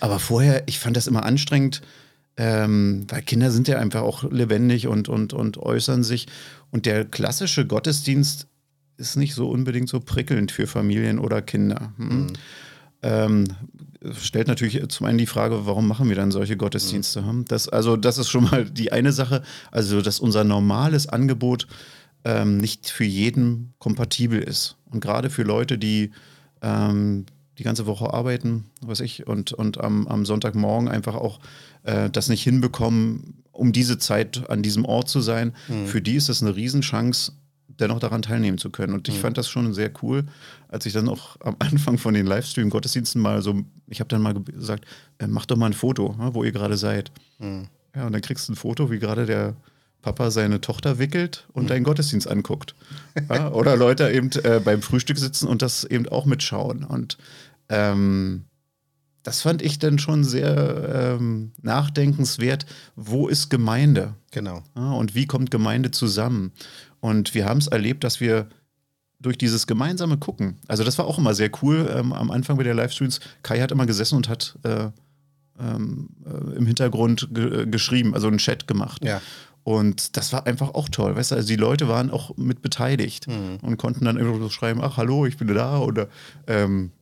[0.00, 1.82] Aber vorher, ich fand das immer anstrengend,
[2.38, 6.26] ähm, weil Kinder sind ja einfach auch lebendig und, und, und äußern sich.
[6.70, 8.46] Und der klassische Gottesdienst
[8.96, 11.92] ist nicht so unbedingt so prickelnd für Familien oder Kinder.
[11.98, 12.08] Hm.
[12.08, 12.32] Mhm.
[13.06, 13.46] Ähm,
[14.20, 17.22] stellt natürlich zum einen die Frage, warum machen wir dann solche Gottesdienste?
[17.22, 17.44] Mhm.
[17.46, 19.42] Das, also, das ist schon mal die eine Sache.
[19.70, 21.66] Also, dass unser normales Angebot
[22.24, 24.76] ähm, nicht für jeden kompatibel ist.
[24.90, 26.10] Und gerade für Leute, die
[26.62, 27.26] ähm,
[27.58, 31.38] die ganze Woche arbeiten, was ich, und, und am, am Sonntagmorgen einfach auch
[31.84, 35.54] äh, das nicht hinbekommen, um diese Zeit an diesem Ort zu sein.
[35.68, 35.86] Mhm.
[35.86, 37.32] Für die ist das eine Riesenchance,
[37.78, 38.94] dennoch daran teilnehmen zu können.
[38.94, 39.20] Und ich mhm.
[39.20, 40.24] fand das schon sehr cool,
[40.68, 44.34] als ich dann auch am Anfang von den Livestream-Gottesdiensten mal so, ich habe dann mal
[44.34, 44.84] gesagt,
[45.18, 47.10] äh, mach doch mal ein Foto, wo ihr gerade seid.
[47.38, 47.68] Mhm.
[47.94, 49.56] Ja, und dann kriegst du ein Foto, wie gerade der
[50.02, 51.68] Papa seine Tochter wickelt und mhm.
[51.68, 52.74] deinen Gottesdienst anguckt.
[53.28, 56.84] Ja, oder Leute eben äh, beim Frühstück sitzen und das eben auch mitschauen.
[56.84, 57.18] Und
[57.68, 58.44] ähm,
[59.26, 62.64] das fand ich dann schon sehr ähm, nachdenkenswert.
[62.94, 64.14] Wo ist Gemeinde?
[64.30, 64.62] Genau.
[64.76, 66.52] Ja, und wie kommt Gemeinde zusammen?
[67.00, 68.48] Und wir haben es erlebt, dass wir
[69.18, 72.62] durch dieses gemeinsame Gucken, also das war auch immer sehr cool ähm, am Anfang bei
[72.62, 73.20] der Livestreams.
[73.42, 74.88] Kai hat immer gesessen und hat äh,
[75.58, 79.04] ähm, äh, im Hintergrund ge geschrieben, also einen Chat gemacht.
[79.04, 79.22] Ja.
[79.64, 81.16] Und das war einfach auch toll.
[81.16, 83.58] Weißt du, also die Leute waren auch mit beteiligt mhm.
[83.62, 86.08] und konnten dann einfach so schreiben: Ach, hallo, ich bin da oder
[86.46, 86.92] ähm,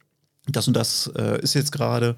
[0.47, 2.17] das und das äh, ist jetzt gerade.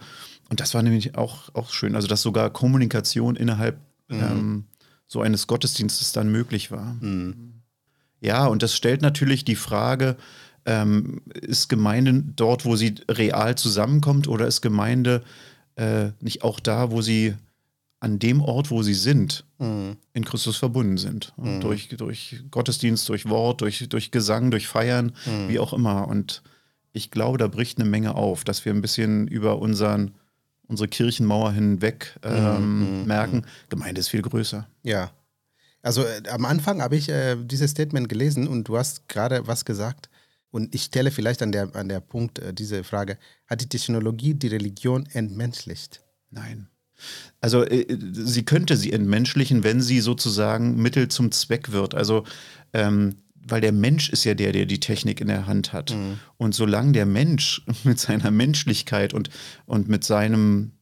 [0.48, 1.96] Und das war nämlich auch, auch schön.
[1.96, 4.20] Also, dass sogar Kommunikation innerhalb mhm.
[4.20, 4.64] ähm,
[5.08, 6.94] so eines Gottesdienstes dann möglich war.
[7.00, 7.55] Mhm.
[8.20, 10.16] Ja, und das stellt natürlich die Frage,
[10.64, 15.22] ähm, ist Gemeinde dort, wo sie real zusammenkommt, oder ist Gemeinde
[15.76, 17.34] äh, nicht auch da, wo sie
[18.00, 19.96] an dem Ort, wo sie sind, mhm.
[20.12, 21.32] in Christus verbunden sind.
[21.36, 21.60] Mhm.
[21.60, 25.48] Durch, durch Gottesdienst, durch Wort, durch, durch Gesang, durch Feiern, mhm.
[25.48, 26.08] wie auch immer.
[26.08, 26.42] Und
[26.92, 30.12] ich glaube, da bricht eine Menge auf, dass wir ein bisschen über unseren,
[30.68, 32.30] unsere Kirchenmauer hinweg mhm.
[32.30, 33.06] ähm, mhm.
[33.06, 34.68] merken, Gemeinde ist viel größer.
[34.82, 35.10] Ja.
[35.86, 39.64] Also äh, am Anfang habe ich äh, dieses Statement gelesen und du hast gerade was
[39.64, 40.10] gesagt.
[40.50, 44.34] Und ich stelle vielleicht an der, an der Punkt äh, diese Frage: Hat die Technologie
[44.34, 46.02] die Religion entmenschlicht?
[46.30, 46.66] Nein.
[47.40, 51.94] Also äh, sie könnte sie entmenschlichen, wenn sie sozusagen Mittel zum Zweck wird.
[51.94, 52.24] Also
[52.72, 53.14] ähm,
[53.48, 55.92] weil der Mensch ist ja der, der die Technik in der Hand hat.
[55.92, 56.18] Mhm.
[56.36, 59.30] Und solange der Mensch mit seiner Menschlichkeit und,
[59.66, 60.72] und mit seinem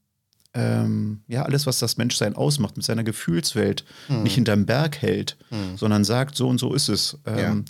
[0.55, 4.23] ähm, ja, alles, was das Menschsein ausmacht, mit seiner Gefühlswelt mhm.
[4.23, 5.77] nicht hinterm Berg hält, mhm.
[5.77, 7.65] sondern sagt, so und so ist es, ähm,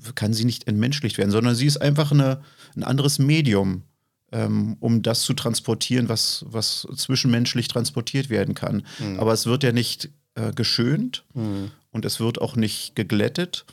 [0.00, 0.12] ja.
[0.14, 2.40] kann sie nicht entmenschlicht werden, sondern sie ist einfach eine,
[2.76, 3.82] ein anderes Medium,
[4.30, 8.84] ähm, um das zu transportieren, was, was zwischenmenschlich transportiert werden kann.
[9.00, 9.18] Mhm.
[9.18, 11.72] Aber es wird ja nicht äh, geschönt mhm.
[11.90, 13.64] und es wird auch nicht geglättet,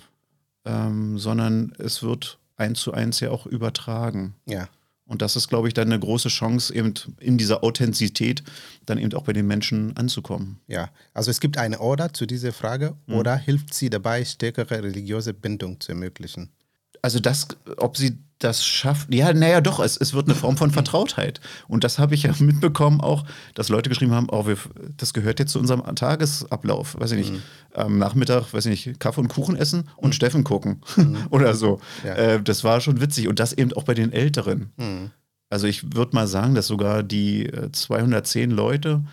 [0.65, 4.34] ähm, sondern es wird eins zu eins ja auch übertragen.
[4.47, 4.69] Ja.
[5.08, 8.44] Und das ist, glaube ich, dann eine große Chance, eben in dieser Authentizität
[8.86, 10.60] dann eben auch bei den Menschen anzukommen.
[10.68, 13.15] Ja, also es gibt eine Order zu dieser Frage mhm.
[13.15, 16.50] oder hilft sie dabei, stärkere religiöse Bindung zu ermöglichen?
[17.06, 20.72] Also das, ob sie das schafft, ja, naja, doch, es, es wird eine Form von
[20.72, 21.39] Vertrautheit.
[21.68, 24.58] Und das habe ich ja mitbekommen auch, dass Leute geschrieben haben, oh, wir,
[24.98, 27.41] das gehört jetzt zu unserem Tagesablauf, weiß ich nicht, mhm.
[27.76, 30.13] am Nachmittag, weiß ich nicht, Kaffee und Kuchen essen und mhm.
[30.13, 31.20] Steffen gucken mhm.
[31.30, 31.80] oder so.
[32.04, 32.15] Ja.
[32.15, 34.72] Äh, das war schon witzig und das eben auch bei den Älteren.
[34.78, 35.12] Mhm.
[35.52, 39.04] Also ich würde mal sagen, dass sogar die 210 äh, Leute,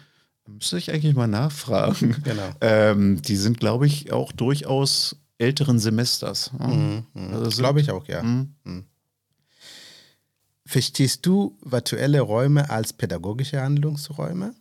[0.49, 2.49] müsste ich eigentlich mal nachfragen, genau.
[2.63, 6.53] ähm, die sind, glaube ich, auch durchaus älteren Semesters.
[6.53, 7.35] Mhm, mhm.
[7.35, 8.23] also Glaube ich auch, ja.
[8.23, 8.55] Mhm.
[8.65, 8.85] mhm.
[10.65, 14.55] Verstehst du virtuelle Räume als pädagogische Handlungsräume?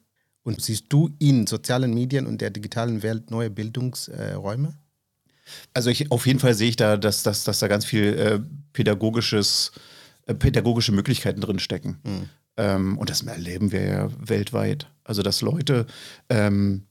[0.43, 4.73] Und siehst du in sozialen Medien und der digitalen Welt neue Bildungsräume?
[5.73, 8.39] Also ich, auf jeden Fall sehe ich da, dass, dass, dass da ganz viel äh,
[8.73, 9.71] pädagogisches,
[10.25, 11.99] äh, pädagogische Möglichkeiten drin stecken.
[12.03, 12.29] Mhm.
[12.57, 14.88] Ähm, und das erleben wir ja weltweit.
[15.03, 15.86] Also dass Leute
[16.29, 16.84] ähm,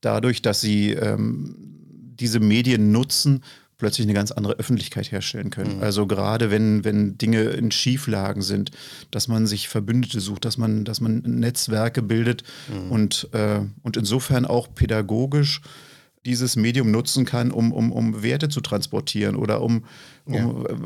[0.00, 1.87] dadurch, dass sie ähm,
[2.20, 3.42] diese Medien nutzen,
[3.78, 5.76] plötzlich eine ganz andere Öffentlichkeit herstellen können.
[5.76, 5.82] Mhm.
[5.82, 8.72] Also gerade wenn, wenn Dinge in Schieflagen sind,
[9.12, 12.90] dass man sich Verbündete sucht, dass man, dass man Netzwerke bildet mhm.
[12.90, 15.60] und, äh, und insofern auch pädagogisch
[16.26, 19.84] dieses Medium nutzen kann, um, um, um Werte zu transportieren oder um,
[20.24, 20.48] um ja.
[20.48, 20.76] Äh,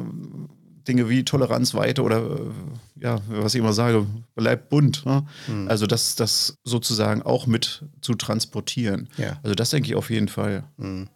[0.87, 5.07] Dinge wie Toleranz weiter oder äh, ja, was ich immer sage, bleibt bunt.
[5.07, 5.25] Ne?
[5.49, 5.69] Mhm.
[5.69, 9.09] Also das, das sozusagen auch mit zu transportieren.
[9.17, 9.39] Ja.
[9.43, 10.65] Also das denke ich auf jeden Fall.
[10.77, 11.09] Mhm.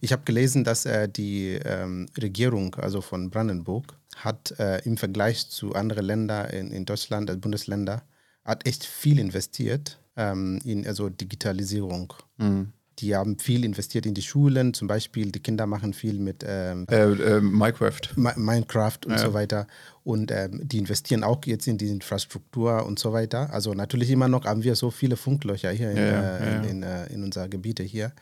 [0.00, 5.48] Ich habe gelesen, dass äh, die ähm, Regierung, also von Brandenburg, hat äh, im Vergleich
[5.48, 8.02] zu anderen Ländern in, in Deutschland, also Bundesländer,
[8.44, 12.12] hat echt viel investiert ähm, in also Digitalisierung.
[12.38, 12.72] Mhm.
[12.98, 16.86] Die haben viel investiert in die Schulen, zum Beispiel die Kinder machen viel mit ähm,
[16.90, 18.00] äh, äh Minecraft.
[18.16, 19.18] Minecraft und ja.
[19.18, 19.66] so weiter.
[20.04, 23.50] Und ähm, die investieren auch jetzt in die Infrastruktur und so weiter.
[23.54, 26.82] Also natürlich immer noch haben wir so viele Funklöcher hier in, ja, äh, in, in,
[26.82, 28.12] äh, in unserer Gebiete hier.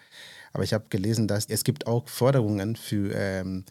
[0.53, 3.65] Aber ich habe gelesen, dass es gibt auch Forderungen für ähm,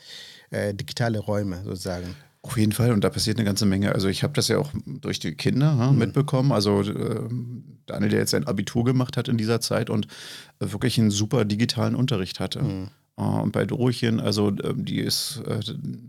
[0.50, 2.16] äh, digitale Räume sozusagen.
[2.44, 3.94] Auf jeden Fall, und da passiert eine ganze Menge.
[3.94, 5.98] Also ich habe das ja auch durch die Kinder ja, mhm.
[5.98, 6.52] mitbekommen.
[6.52, 7.28] Also äh,
[7.88, 10.08] Daniel, der jetzt sein Abitur gemacht hat in dieser Zeit und
[10.60, 12.62] äh, wirklich einen super digitalen Unterricht hatte.
[12.62, 12.88] Mhm.
[13.18, 15.60] Äh, und bei Dorchen, also ähm, die ist äh,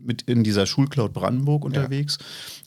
[0.05, 2.19] mit in dieser Schulcloud Brandenburg unterwegs,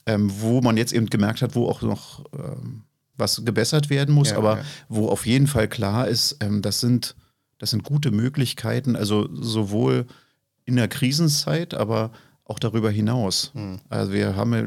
[0.06, 0.14] ja.
[0.14, 2.82] ähm, wo man jetzt eben gemerkt hat, wo auch noch ähm,
[3.16, 7.14] was gebessert werden muss, ja, aber wo auf jeden Fall klar ist, ähm, das sind
[7.62, 10.06] das sind gute Möglichkeiten, also sowohl
[10.64, 12.10] in der Krisenzeit, aber
[12.44, 13.52] auch darüber hinaus.
[13.54, 13.78] Mhm.
[13.88, 14.66] Also wir haben ja,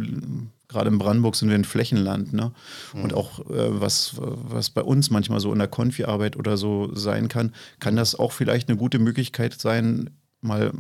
[0.70, 2.54] gerade in Brandenburg sind wir ein Flächenland, ne?
[2.94, 3.02] Mhm.
[3.02, 7.28] Und auch äh, was, was bei uns manchmal so in der Konfi-Arbeit oder so sein
[7.28, 10.72] kann, kann das auch vielleicht eine gute Möglichkeit sein, mal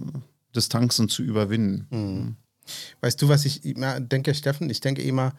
[0.56, 1.88] Distanzen zu überwinden.
[1.89, 2.36] Mhm.
[3.01, 4.69] Weißt du, was ich immer denke, Steffen?
[4.69, 5.34] Ich denke immer,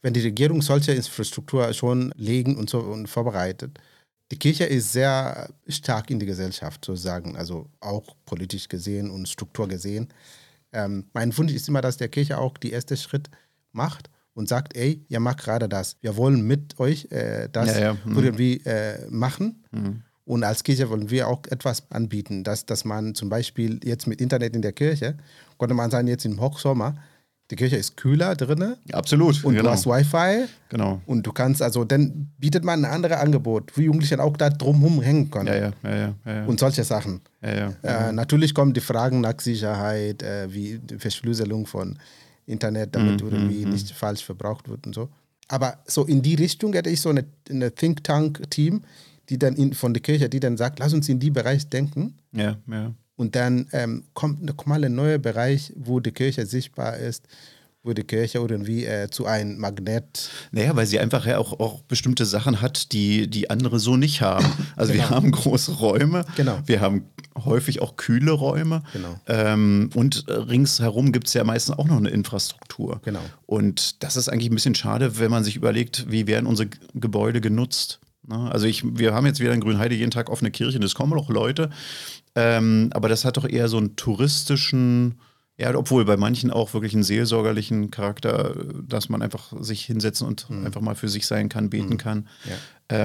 [0.00, 3.80] wenn die Regierung solche Infrastruktur schon legen und so und vorbereitet,
[4.30, 9.68] die Kirche ist sehr stark in die Gesellschaft sozusagen, also auch politisch gesehen und Struktur
[9.68, 10.08] gesehen.
[10.72, 13.30] Ähm, mein Wunsch ist immer, dass der Kirche auch die erste Schritt
[13.72, 15.96] macht und sagt, ey, ihr macht gerade das.
[16.00, 17.96] Wir wollen mit euch äh, das ja, ja.
[18.04, 18.18] Mhm.
[18.18, 19.64] irgendwie äh, machen.
[19.70, 20.02] Mhm.
[20.24, 24.20] Und als Kirche wollen wir auch etwas anbieten, dass, dass man zum Beispiel jetzt mit
[24.20, 25.16] Internet in der Kirche,
[25.58, 26.96] konnte man sagen, jetzt im Hochsommer,
[27.50, 28.76] die Kirche ist kühler drin.
[28.92, 29.44] Absolut.
[29.44, 29.68] Und genau.
[29.68, 30.46] du hast Wi-Fi.
[30.70, 31.02] Genau.
[31.04, 35.02] Und du kannst, also dann bietet man ein anderes Angebot, wo Jugendliche auch da drumherum
[35.02, 35.48] hängen können.
[35.48, 36.44] Ja, ja, ja, ja, ja.
[36.46, 37.20] Und solche Sachen.
[37.42, 38.08] Ja, ja, ja.
[38.08, 41.98] Äh, natürlich kommen die Fragen nach Sicherheit, äh, wie die Verschlüsselung von
[42.46, 43.94] Internet, damit mm, irgendwie mm, nicht mm.
[43.94, 45.08] falsch verbraucht wird und so.
[45.48, 48.82] Aber so in die Richtung hätte ich so eine, eine Think Tank-Team,
[49.28, 52.14] die dann in, von der Kirche, die dann sagt, lass uns in die Bereich denken.
[52.32, 52.92] Ja, ja.
[53.16, 57.28] Und dann ähm, kommt nochmal ein neuer Bereich, wo die Kirche sichtbar ist,
[57.84, 60.30] wo die Kirche irgendwie äh, zu einem Magnet.
[60.50, 64.20] Naja, weil sie einfach ja auch, auch bestimmte Sachen hat, die, die andere so nicht
[64.20, 64.46] haben.
[64.76, 65.04] Also genau.
[65.04, 66.58] wir haben große Räume, genau.
[66.66, 67.04] wir haben
[67.44, 68.82] häufig auch kühle Räume.
[68.92, 69.20] Genau.
[69.28, 73.00] Ähm, und ringsherum gibt es ja meistens auch noch eine Infrastruktur.
[73.04, 73.20] Genau.
[73.46, 77.40] Und das ist eigentlich ein bisschen schade, wenn man sich überlegt, wie werden unsere Gebäude
[77.40, 78.00] genutzt.
[78.26, 78.50] Ne?
[78.50, 81.28] Also ich, wir haben jetzt wieder in Grünheide jeden Tag offene Kirchen, es kommen auch
[81.28, 81.70] Leute,
[82.34, 85.20] ähm, aber das hat doch eher so einen touristischen,
[85.56, 88.54] ja, obwohl bei manchen auch wirklich einen seelsorgerlichen Charakter,
[88.86, 90.66] dass man einfach sich hinsetzen und mhm.
[90.66, 91.98] einfach mal für sich sein kann, beten mhm.
[91.98, 92.28] kann.
[92.44, 92.56] Ja.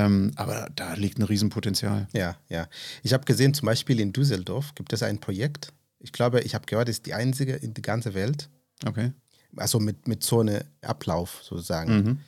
[0.06, 2.08] Ähm, aber da liegt ein Riesenpotenzial.
[2.14, 2.68] Ja, ja.
[3.04, 5.74] Ich habe gesehen, zum Beispiel in Düsseldorf gibt es ein Projekt.
[6.00, 8.50] Ich glaube, ich habe gehört, es ist die einzige in der ganzen Welt.
[8.86, 9.12] Okay.
[9.56, 11.96] Also mit, mit so einem Ablauf sozusagen.
[11.96, 12.20] Mhm.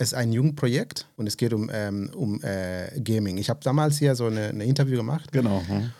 [0.00, 3.36] Es ist ein Jugendprojekt und es geht um, ähm, um äh, Gaming.
[3.36, 5.32] Ich habe damals hier so ein eine Interview gemacht.
[5.32, 5.62] Genau.
[5.66, 5.90] Hm.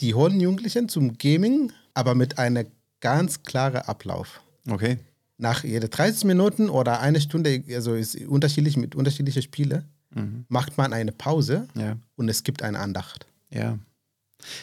[0.00, 2.66] Die holen Jugendlichen zum Gaming, aber mit einem
[3.00, 4.40] ganz klaren Ablauf.
[4.70, 4.98] Okay.
[5.38, 10.44] Nach jede 30 Minuten oder eine Stunde, also ist unterschiedlich mit unterschiedlichen Spielen, mhm.
[10.48, 11.96] macht man eine Pause ja.
[12.14, 13.26] und es gibt eine Andacht.
[13.50, 13.76] Ja.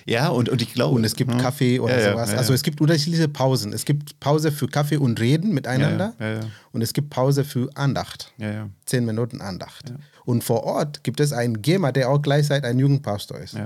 [0.05, 0.95] Ja, und, und ich glaube.
[0.95, 1.37] Und es gibt ja.
[1.37, 2.31] Kaffee oder ja, sowas.
[2.31, 3.73] Ja, also es gibt unterschiedliche Pausen.
[3.73, 6.13] Es gibt Pause für Kaffee und Reden miteinander.
[6.71, 8.33] Und es gibt Pause für Andacht.
[8.85, 9.93] Zehn Minuten Andacht.
[10.25, 13.57] Und vor Ort gibt es einen Gamer, der auch gleichzeitig ein Jugendpastor ist.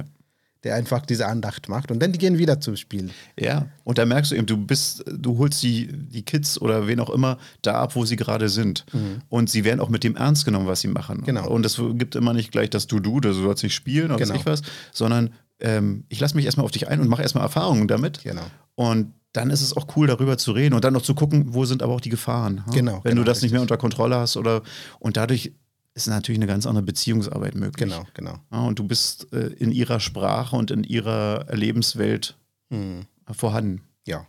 [0.63, 3.09] Der einfach diese Andacht macht und dann die gehen wieder zum Spiel.
[3.37, 7.01] Ja, und da merkst du eben, du bist, du holst die, die Kids oder wen
[7.01, 8.85] auch immer da ab, wo sie gerade sind.
[8.93, 9.23] Mhm.
[9.27, 11.23] Und sie werden auch mit dem ernst genommen, was sie machen.
[11.25, 11.49] Genau.
[11.49, 14.35] Und es gibt immer nicht gleich das Du-Du, du sollst nicht spielen oder genau.
[14.35, 14.61] was ich was,
[14.93, 18.23] sondern ähm, ich lasse mich erstmal auf dich ein und mache erstmal Erfahrungen damit.
[18.23, 18.45] Genau.
[18.75, 21.65] Und dann ist es auch cool, darüber zu reden und dann noch zu gucken, wo
[21.65, 22.65] sind aber auch die Gefahren.
[22.67, 22.71] Ha?
[22.71, 23.03] Genau.
[23.03, 23.43] Wenn genau, du das richtig.
[23.43, 24.61] nicht mehr unter Kontrolle hast oder
[24.99, 25.51] und dadurch
[25.95, 27.89] ist natürlich eine ganz andere Beziehungsarbeit möglich.
[27.89, 28.37] Genau, genau.
[28.51, 32.35] Ja, und du bist äh, in ihrer Sprache und in ihrer Lebenswelt
[32.69, 33.05] mhm.
[33.31, 33.81] vorhanden.
[34.05, 34.25] Ja.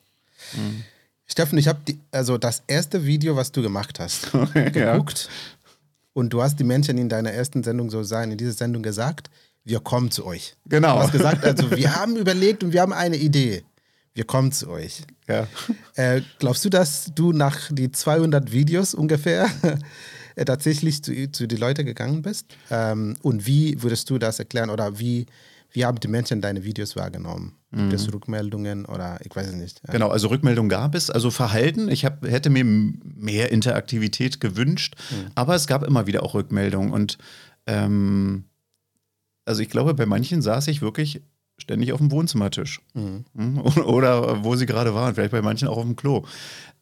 [0.54, 0.84] Mhm.
[1.26, 4.74] Steffen, ich habe also das erste Video, was du gemacht hast, geguckt.
[4.74, 5.64] Ja.
[6.12, 9.30] Und du hast die Menschen in deiner ersten Sendung so sein, in dieser Sendung gesagt,
[9.64, 10.56] wir kommen zu euch.
[10.66, 10.96] Genau.
[10.96, 13.64] Du hast gesagt, also wir haben überlegt und wir haben eine Idee.
[14.12, 15.02] Wir kommen zu euch.
[15.28, 15.48] Ja.
[15.96, 19.48] Äh, glaubst du, dass du nach die 200 Videos ungefähr
[20.36, 22.46] äh, tatsächlich zu, zu den Leuten gegangen bist?
[22.70, 25.26] Ähm, und wie würdest du das erklären oder wie,
[25.72, 27.56] wie haben die Menschen deine Videos wahrgenommen?
[27.74, 28.12] Gibt es mhm.
[28.12, 29.80] Rückmeldungen oder ich weiß es nicht.
[29.84, 29.92] Ja.
[29.92, 31.10] Genau, also Rückmeldungen gab es.
[31.10, 35.32] Also Verhalten, ich hab, hätte mir mehr Interaktivität gewünscht, mhm.
[35.34, 37.18] aber es gab immer wieder auch Rückmeldungen und
[37.66, 38.44] ähm,
[39.44, 41.22] also ich glaube, bei manchen saß ich wirklich
[41.56, 42.80] ständig auf dem Wohnzimmertisch.
[42.94, 43.24] Mhm.
[43.36, 43.58] Hm?
[43.84, 46.24] Oder wo sie gerade waren, vielleicht bei manchen auch auf dem Klo.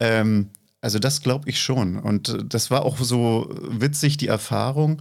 [0.00, 0.48] Ähm,
[0.80, 1.98] also das glaube ich schon.
[1.98, 5.00] Und das war auch so witzig, die Erfahrung.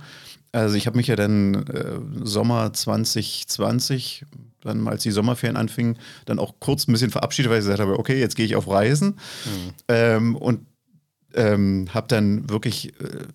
[0.51, 4.25] Also ich habe mich ja dann äh, Sommer 2020,
[4.61, 7.97] dann als die Sommerferien anfingen, dann auch kurz ein bisschen verabschiedet, weil ich gesagt habe,
[7.97, 9.11] okay, jetzt gehe ich auf Reisen.
[9.45, 9.73] Mhm.
[9.88, 10.65] Ähm, und
[11.33, 13.25] ähm, habe dann wirklich äh,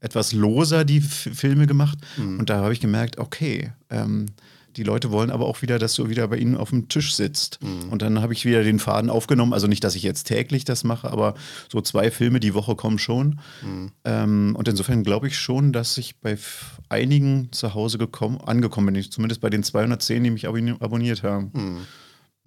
[0.00, 1.98] etwas loser die F Filme gemacht.
[2.16, 2.40] Mhm.
[2.40, 4.26] Und da habe ich gemerkt, okay, ähm,
[4.78, 7.58] Die Leute wollen aber auch wieder, dass du wieder bei ihnen auf dem Tisch sitzt.
[7.60, 7.90] Mhm.
[7.90, 9.52] Und dann habe ich wieder den Faden aufgenommen.
[9.52, 11.34] Also nicht, dass ich jetzt täglich das mache, aber
[11.68, 13.40] so zwei Filme die Woche kommen schon.
[13.60, 13.90] Mhm.
[14.04, 16.38] Ähm, und insofern glaube ich schon, dass ich bei
[16.88, 19.10] einigen zu Hause gekommen, angekommen bin.
[19.10, 21.50] Zumindest bei den 210, die mich abonniert haben.
[21.54, 21.78] Mhm.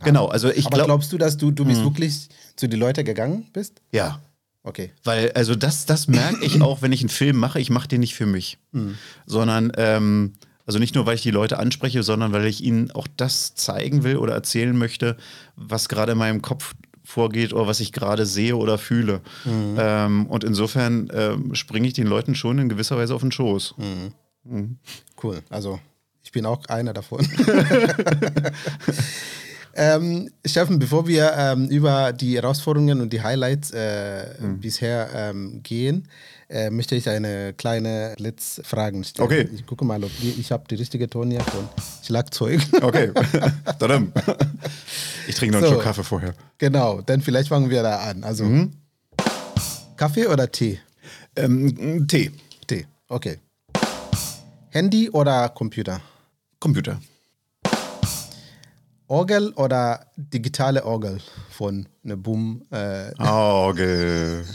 [0.03, 0.85] Genau, also ich glaube.
[0.85, 1.85] glaubst du, dass du, du bist mhm.
[1.85, 3.81] wirklich zu den Leuten gegangen bist?
[3.91, 4.21] Ja.
[4.63, 4.91] Okay.
[5.03, 8.01] Weil, also das, das merke ich auch, wenn ich einen Film mache, ich mache den
[8.01, 8.95] nicht für mich, mhm.
[9.25, 10.33] sondern ähm,
[10.65, 14.03] also nicht nur, weil ich die Leute anspreche, sondern weil ich ihnen auch das zeigen
[14.03, 15.17] will oder erzählen möchte,
[15.55, 19.21] was gerade in meinem Kopf vorgeht oder was ich gerade sehe oder fühle.
[19.45, 19.75] Mhm.
[19.77, 23.75] Ähm, und insofern ähm, springe ich den Leuten schon in gewisser Weise auf den Schoß.
[23.77, 24.13] Mhm.
[24.43, 24.77] mhm.
[25.21, 25.41] Cool.
[25.49, 25.79] Also
[26.23, 27.19] ich bin auch einer davon.
[29.73, 34.59] Ähm, Steffen, bevor wir ähm, über die Herausforderungen und die Highlights äh, mhm.
[34.59, 36.07] bisher ähm, gehen,
[36.49, 39.25] äh, möchte ich eine kleine Blitzfragen stellen.
[39.25, 39.49] Okay.
[39.53, 41.67] Ich gucke mal, ob die, ich habe die richtige Ton hier von
[42.03, 42.61] Schlagzeug.
[42.81, 43.11] Okay.
[45.27, 46.33] Ich trinke noch so, einen Schluck Kaffee vorher.
[46.57, 48.23] Genau, dann vielleicht fangen wir da an.
[48.23, 48.73] Also mhm.
[49.95, 50.79] Kaffee oder Tee?
[51.35, 52.31] Ähm, Tee.
[52.67, 53.37] Tee, okay.
[54.71, 56.01] Handy oder Computer?
[56.59, 56.99] Computer.
[59.11, 62.63] Orgel oder digitale Orgel von ne Boom?
[62.71, 64.45] Äh Orgel.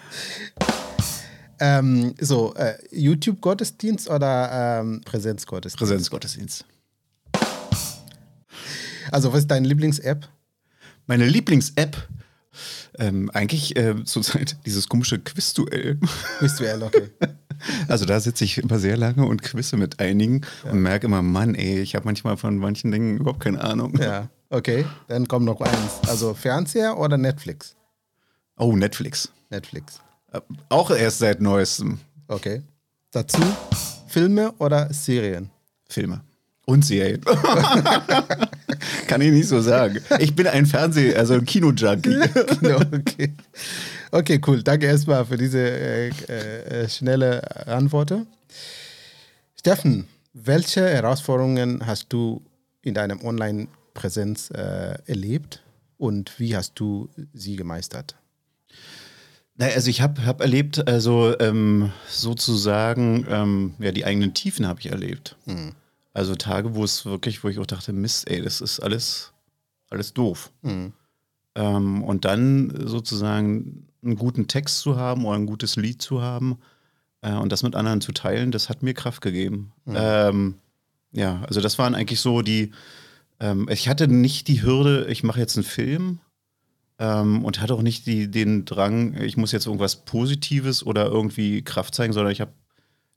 [1.60, 5.78] ähm, so, äh, YouTube-Gottesdienst oder ähm, Präsenzgottesdienst?
[5.78, 6.64] Präsenzgottesdienst.
[9.12, 10.26] Also, was ist deine Lieblings-App?
[11.06, 12.08] Meine Lieblings-App?
[12.98, 15.98] Ähm, eigentlich äh, zurzeit dieses komische Quizduell.
[16.38, 17.10] Quizduell, okay.
[17.88, 20.70] Also da sitze ich immer sehr lange und quizze mit einigen ja.
[20.70, 23.96] und merke immer, Mann, ey, ich habe manchmal von manchen Dingen überhaupt keine Ahnung.
[23.98, 24.84] Ja, okay.
[25.08, 26.08] Dann kommt noch eins.
[26.08, 27.76] Also Fernseher oder Netflix?
[28.56, 29.30] Oh, Netflix.
[29.50, 30.00] Netflix.
[30.32, 31.98] Äh, auch erst seit neuestem.
[32.26, 32.62] Okay.
[33.10, 33.40] Dazu
[34.06, 35.50] Filme oder Serien?
[35.88, 36.22] Filme.
[36.68, 37.22] Und Serien.
[39.06, 40.00] Kann ich nicht so sagen.
[40.18, 42.18] Ich bin ein Fernseh-, also ein Kino-Junkie.
[42.60, 43.32] genau, okay.
[44.10, 44.62] Okay, cool.
[44.62, 48.12] Danke erstmal für diese äh, äh, schnelle Antwort.
[49.58, 52.42] Steffen, welche Herausforderungen hast du
[52.82, 55.62] in deinem Online-Präsenz äh, erlebt
[55.96, 58.14] und wie hast du sie gemeistert?
[59.56, 64.80] Naja, also ich habe hab erlebt, also ähm, sozusagen, ähm, ja, die eigenen Tiefen habe
[64.80, 65.34] ich erlebt.
[65.46, 65.72] Mhm.
[66.18, 69.32] Also Tage, wo es wirklich, wo ich auch dachte, Mist, ey, das ist alles,
[69.88, 70.50] alles doof.
[70.62, 70.92] Mhm.
[71.54, 76.58] Ähm, und dann sozusagen einen guten Text zu haben oder ein gutes Lied zu haben
[77.20, 79.70] äh, und das mit anderen zu teilen, das hat mir Kraft gegeben.
[79.84, 79.96] Mhm.
[79.96, 80.54] Ähm,
[81.12, 82.72] ja, also das waren eigentlich so die,
[83.38, 86.18] ähm, ich hatte nicht die Hürde, ich mache jetzt einen Film
[86.98, 91.62] ähm, und hatte auch nicht die, den Drang, ich muss jetzt irgendwas Positives oder irgendwie
[91.62, 92.52] Kraft zeigen, sondern ich habe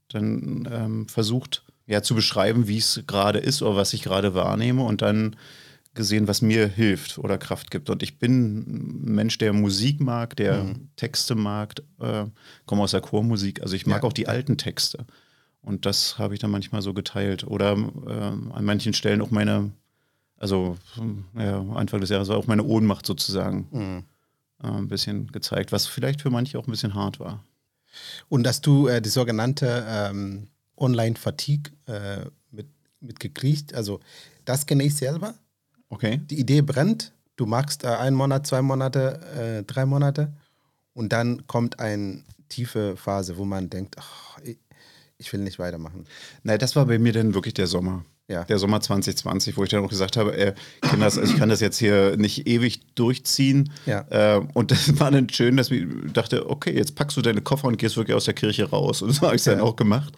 [0.07, 4.83] dann ähm, versucht, ja, zu beschreiben, wie es gerade ist oder was ich gerade wahrnehme
[4.83, 5.35] und dann
[5.93, 7.89] gesehen, was mir hilft oder Kraft gibt.
[7.89, 10.87] Und ich bin ein Mensch, der Musik mag, der mhm.
[10.95, 12.25] Texte mag, äh,
[12.65, 13.61] komme aus der Chormusik.
[13.61, 14.07] Also ich mag ja.
[14.07, 15.05] auch die alten Texte.
[15.61, 17.43] Und das habe ich dann manchmal so geteilt.
[17.43, 19.71] Oder äh, an manchen Stellen auch meine,
[20.37, 20.77] also
[21.37, 24.03] ja, Anfang des Jahres war auch meine Ohnmacht sozusagen mhm.
[24.63, 27.43] äh, ein bisschen gezeigt, was vielleicht für manche auch ein bisschen hart war.
[28.29, 30.47] Und dass du äh, die sogenannte ähm,
[30.81, 32.67] Online-Fatigue äh, mit,
[32.99, 33.99] mitgekriegt, also
[34.45, 35.35] das kenne ich selber.
[35.89, 36.19] Okay.
[36.29, 40.33] Die Idee brennt, du magst äh, einen Monat, zwei Monate, äh, drei Monate
[40.93, 44.57] und dann kommt eine tiefe Phase, wo man denkt, ach, ich,
[45.17, 46.05] ich will nicht weitermachen.
[46.43, 48.03] Nein, das war bei mir dann wirklich der Sommer.
[48.31, 48.45] Ja.
[48.45, 51.59] Der Sommer 2020, wo ich dann auch gesagt habe, äh, Kinders, also ich kann das
[51.59, 53.71] jetzt hier nicht ewig durchziehen.
[53.85, 54.05] Ja.
[54.09, 57.67] Äh, und das war dann schön, dass ich dachte, okay, jetzt packst du deine Koffer
[57.67, 59.01] und gehst wirklich aus der Kirche raus.
[59.01, 59.53] Und das habe ich ja.
[59.53, 60.13] dann auch gemacht.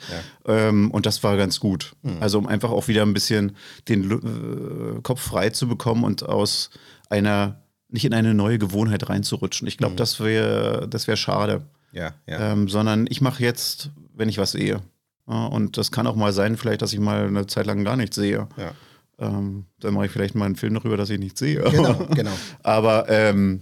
[0.46, 1.94] Ähm, und das war ganz gut.
[2.04, 2.18] Mhm.
[2.20, 3.56] Also um einfach auch wieder ein bisschen
[3.90, 6.70] den äh, Kopf frei zu bekommen und aus
[7.10, 9.68] einer, nicht in eine neue Gewohnheit reinzurutschen.
[9.68, 9.98] Ich glaube, mhm.
[9.98, 11.64] das wäre das wär schade.
[11.92, 12.52] Ja, ja.
[12.52, 14.82] Ähm, sondern ich mache jetzt, wenn ich was sehe.
[15.26, 18.16] Und das kann auch mal sein, vielleicht, dass ich mal eine Zeit lang gar nichts
[18.16, 18.48] sehe.
[18.58, 18.72] Ja.
[19.20, 21.62] Ähm, dann mache ich vielleicht mal einen Film darüber, dass ich nichts sehe.
[21.62, 22.32] Genau, genau.
[22.62, 23.62] Aber ähm,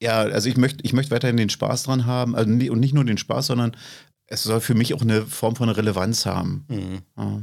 [0.00, 2.36] ja, also ich möchte ich möchte weiterhin den Spaß dran haben.
[2.36, 3.76] Also, und nicht nur den Spaß, sondern
[4.26, 6.64] es soll für mich auch eine Form von Relevanz haben.
[6.68, 6.98] Mhm.
[7.16, 7.42] Ja.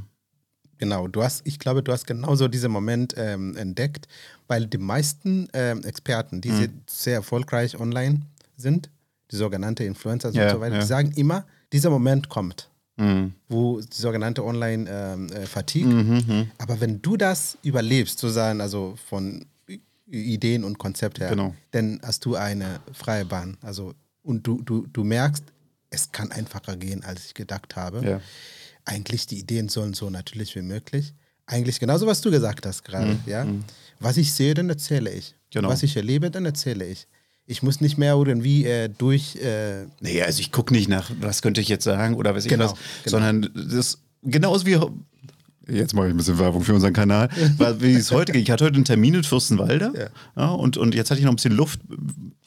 [0.78, 4.07] Genau, du hast, ich glaube, du hast genauso diesen Moment ähm, entdeckt,
[4.47, 6.82] weil die meisten ähm, Experten, die mhm.
[6.88, 8.22] sehr erfolgreich online
[8.55, 8.89] sind,
[9.30, 12.69] die sogenannten Influencers ja, und so weiter, die sagen immer, dieser Moment kommt
[13.00, 13.34] mhm.
[13.47, 15.91] wo die sogenannte Online-Fatigue.
[15.91, 19.45] Ähm, äh, mhm, Aber wenn du das überlebst, sozusagen, also von
[20.08, 21.56] Ideen und Konzept her, genau.
[21.72, 23.58] dann hast du eine freie Bahn.
[23.62, 23.93] Also,
[24.24, 25.43] und du, du, du merkst,
[25.89, 28.06] es kann einfacher gehen, als ich gedacht habe.
[28.06, 28.22] Ja.
[28.86, 31.14] Eigentlich die Ideen sollen so natürlich wie möglich,
[31.45, 33.14] eigentlich genauso, was du gesagt hast gerade.
[33.14, 33.20] Mhm.
[33.26, 33.47] Ja?
[34.00, 35.36] Was ich sehe, dann erzähle ich.
[35.52, 35.70] Genau.
[35.70, 37.08] Was ich erlebe, dann erzähle ich.
[37.50, 39.36] Ich muss nicht mehr irgendwie äh, durch.
[39.38, 42.50] Äh, Naja, also ich gucke nicht nach, was könnte ich jetzt sagen oder weiß ich
[42.50, 42.74] Genau, was,
[43.04, 43.18] genau.
[43.18, 44.78] sondern das genauso wie.
[45.68, 47.30] Jetzt mache ich ein bisschen Werbung für unseren Kanal,
[47.80, 48.41] wie es heute ging.
[48.41, 49.91] Ich hatte heute einen Termin in Fürstenwalde
[50.36, 50.43] Ja.
[50.43, 51.80] ja, und, und jetzt hatte ich noch ein bisschen Luft,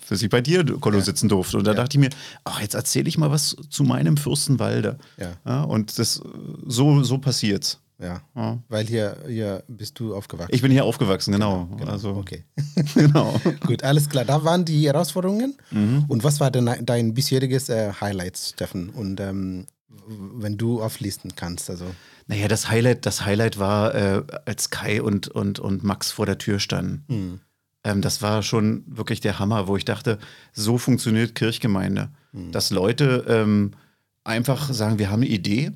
[0.09, 1.57] bis ich bei dir, Kollo, sitzen durfte.
[1.59, 2.11] Und da dachte ich mir,
[2.44, 4.98] ach, jetzt erzähle ich mal was zu meinem Fürstenwalde.
[5.44, 5.62] Ja.
[5.62, 6.20] und das
[6.66, 7.78] so, so passiert's.
[8.03, 8.20] Ja.
[8.34, 8.59] Ja.
[8.68, 10.55] Weil hier, hier bist du aufgewachsen.
[10.55, 11.68] Ich bin hier aufgewachsen, genau.
[11.76, 12.44] Genau, Also, okay.
[12.94, 13.40] genau.
[13.66, 14.24] Gut, alles klar.
[14.24, 15.57] Da waren die Herausforderungen.
[15.70, 16.05] Mhm.
[16.09, 18.90] Und was war denn dein bisheriges äh, Highlight, Steffen?
[18.90, 19.66] Und ähm,
[20.07, 21.84] wenn du auflisten kannst, also.
[22.26, 26.38] Naja, das Highlight, das Highlight war, äh, als Kai und, und, und Max vor der
[26.38, 27.40] Tür standen.
[27.84, 30.18] Ähm, das war schon wirklich der Hammer, wo ich dachte,
[30.53, 32.11] so funktioniert Kirchgemeinde.
[32.50, 33.72] Dass Leute ähm,
[34.24, 35.72] einfach sagen, wir haben eine Idee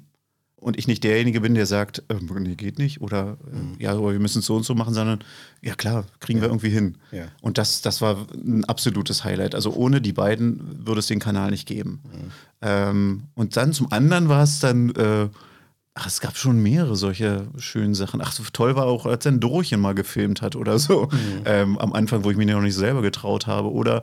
[0.58, 4.12] und ich nicht derjenige bin, der sagt, äh, nee, geht nicht oder äh, ja, aber
[4.12, 5.20] wir müssen es so und so machen, sondern
[5.60, 6.96] ja klar, kriegen wir irgendwie hin.
[7.12, 7.26] Ja.
[7.42, 9.54] Und das, das war ein absolutes Highlight.
[9.54, 12.00] Also ohne die beiden würde es den Kanal nicht geben.
[12.62, 15.28] Ähm, und dann zum anderen war es dann, äh,
[15.94, 18.22] ach, es gab schon mehrere solche schönen Sachen.
[18.22, 21.10] Ach, so toll war auch, als er ein Dorchen mal gefilmt hat oder so.
[21.44, 23.70] Ähm, am Anfang, wo ich mich noch nicht selber getraut habe.
[23.70, 24.02] Oder,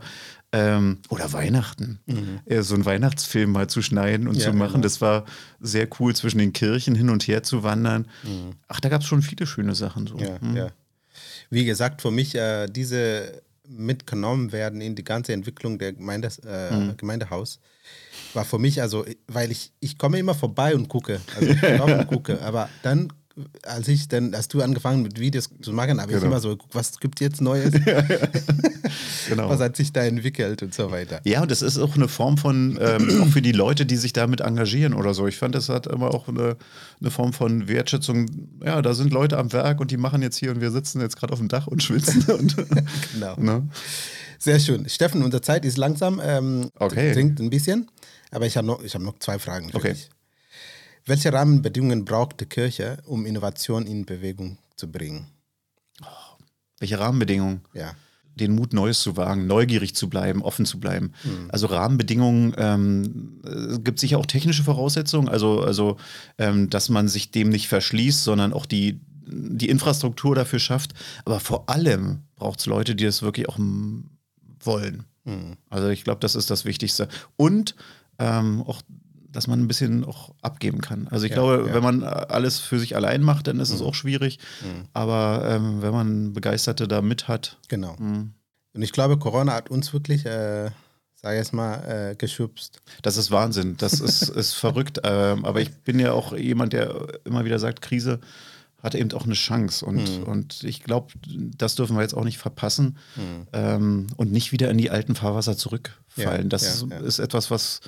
[0.53, 1.99] ähm, oder Weihnachten.
[2.45, 4.73] Äh, so einen Weihnachtsfilm mal zu schneiden und Ja, zu machen.
[4.73, 4.83] genau.
[4.83, 5.25] Das war
[5.59, 8.07] sehr cool, zwischen den Kirchen hin und her zu wandern.
[8.69, 10.07] Ach, da gab es schon viele schöne Sachen.
[10.07, 10.17] So.
[10.17, 10.55] Ja, Hm.
[10.55, 10.67] ja.
[11.49, 16.71] Wie gesagt, für mich äh, diese mitgenommen werden in die ganze Entwicklung der Gemeindes, äh,
[16.75, 16.97] Mhm.
[16.97, 17.59] Gemeindehaus
[18.33, 21.97] war für mich also, weil ich, ich komme immer vorbei und gucke, also ich laufe
[21.97, 23.11] und gucke, aber dann,
[23.63, 26.27] als ich dann, hast du angefangen mit Videos zu machen, habe ich Genau.
[26.31, 27.73] immer so, geguckt, was gibt jetzt Neues,
[29.29, 29.49] Genau.
[29.49, 31.19] was hat sich da entwickelt und so weiter.
[31.23, 34.13] Ja, und das ist auch eine Form von, ähm, auch für die Leute, die sich
[34.13, 35.27] damit engagieren oder so.
[35.27, 36.57] Ich fand, das hat immer auch eine,
[37.01, 38.27] eine Form von Wertschätzung.
[38.63, 41.15] Ja, da sind Leute am Werk und die machen jetzt hier und wir sitzen jetzt
[41.17, 42.23] gerade auf dem Dach und schwitzen.
[42.33, 42.55] Und,
[43.13, 43.35] Genau.
[43.37, 43.67] ne?
[44.39, 44.87] Sehr schön.
[44.89, 47.13] Steffen, unsere Zeit ist langsam, ähm, Okay.
[47.13, 47.89] dringt ein bisschen,
[48.31, 49.93] aber ich habe noch, ich hab noch zwei Fragen für Okay.
[49.93, 50.09] dich.
[51.05, 55.27] Welche Rahmenbedingungen braucht die Kirche, um Innovation in Bewegung zu bringen?
[56.79, 57.61] Welche Rahmenbedingungen?
[57.73, 57.93] Ja.
[58.35, 61.13] den Mut, Neues zu wagen, neugierig zu bleiben, offen zu bleiben.
[61.49, 65.97] Also Rahmenbedingungen, ähm, es gibt sicher auch technische Voraussetzungen, also, also
[66.37, 70.93] ähm, dass man sich dem nicht verschließt, sondern auch die, die Infrastruktur dafür schafft.
[71.25, 73.59] Aber vor allem braucht es Leute, die das wirklich auch
[74.59, 75.03] wollen.
[75.69, 77.07] Also ich glaube, das ist das Wichtigste.
[77.37, 77.75] Und
[78.19, 78.81] ähm, auch
[79.33, 81.07] dass man ein bisschen auch abgeben kann.
[81.09, 81.73] Also ich Ja, glaube, ja.
[81.73, 84.39] wenn man alles für sich allein macht, dann ist es auch schwierig.
[84.93, 87.95] Aber ähm, wenn man Begeisterte da mit hat, Genau.
[87.99, 88.33] Mhm.
[88.75, 90.71] Und ich glaube, Corona hat uns wirklich, äh,
[91.21, 91.75] sag ich jetzt mal,
[92.11, 92.81] äh, geschubst.
[93.03, 94.99] Das ist Wahnsinn, das ist, ist verrückt.
[95.03, 98.19] Ähm, aber ich bin ja auch jemand, der immer wieder sagt, Krise
[98.81, 99.85] hat eben auch eine Chance.
[99.85, 100.23] Und, Mhm.
[100.23, 101.13] und ich glaube,
[101.55, 102.97] das dürfen wir jetzt auch nicht verpassen
[103.53, 106.41] ähm, und nicht wieder in die alten Fahrwasser zurückfallen.
[106.43, 106.97] Ja, das ja, ja.
[107.05, 107.79] ist etwas, was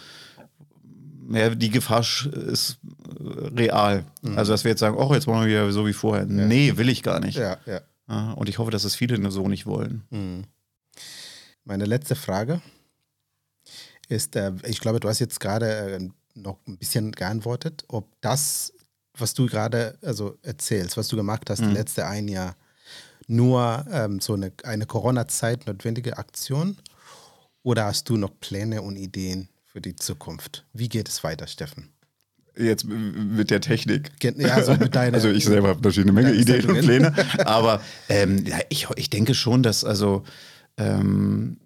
[1.29, 2.77] ja, die Gefahr ist
[3.19, 4.03] äh, real.
[4.21, 4.37] Mhm.
[4.37, 6.25] Also, dass wir jetzt sagen, oh, jetzt machen wir wieder so wie vorher.
[6.25, 7.37] Nee, will ich gar nicht.
[7.37, 7.81] Ja, ja.
[8.07, 10.03] Ja, Und ich hoffe, dass es viele so nicht wollen.
[10.11, 10.43] Mhm.
[11.63, 12.61] Meine letzte Frage
[14.07, 18.73] ist, äh, ich glaube, du hast jetzt gerade äh, noch ein bisschen geantwortet, ob das,
[19.17, 21.65] was du gerade also erzählst, was du gemacht hast, Mhm.
[21.69, 22.55] das letzte ein Jahr,
[23.27, 26.77] nur ähm, so eine, eine Corona-Zeit notwendige Aktion
[27.63, 30.63] oder hast du noch Pläne und Ideen für die Zukunft?
[30.71, 31.89] Wie geht es weiter, Steffen?
[32.57, 34.09] Jetzt mit der Technik.
[34.37, 36.79] Ja, so mit deiner, Also ich selber habe natürlich eine Menge Ideen und.
[36.79, 37.13] Pläne,
[37.45, 40.23] aber ähm, ja, ich, ich denke schon, dass also
[40.77, 41.57] ähm,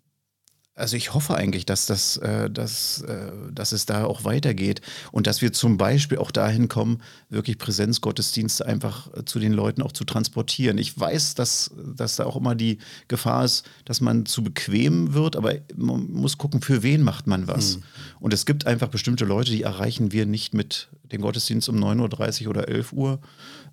[0.80, 5.27] also ich hoffe eigentlich, dass, das, äh, dass, äh, dass es da auch weitergeht und
[5.27, 9.91] dass wir zum Beispiel auch dahin kommen, wirklich Präsenzgottesdienste einfach äh, zu den Leuten auch
[9.91, 10.77] zu transportieren.
[10.77, 15.36] Ich weiß, dass, dass da auch immer die Gefahr ist, dass man zu bequem wird,
[15.36, 17.80] aber man muss gucken, für wen macht man was.
[18.19, 22.43] Und es gibt einfach bestimmte Leute, die erreichen wir nicht mit dem Gottesdienst um 9.30
[22.43, 23.19] Uhr oder 11 Uhr.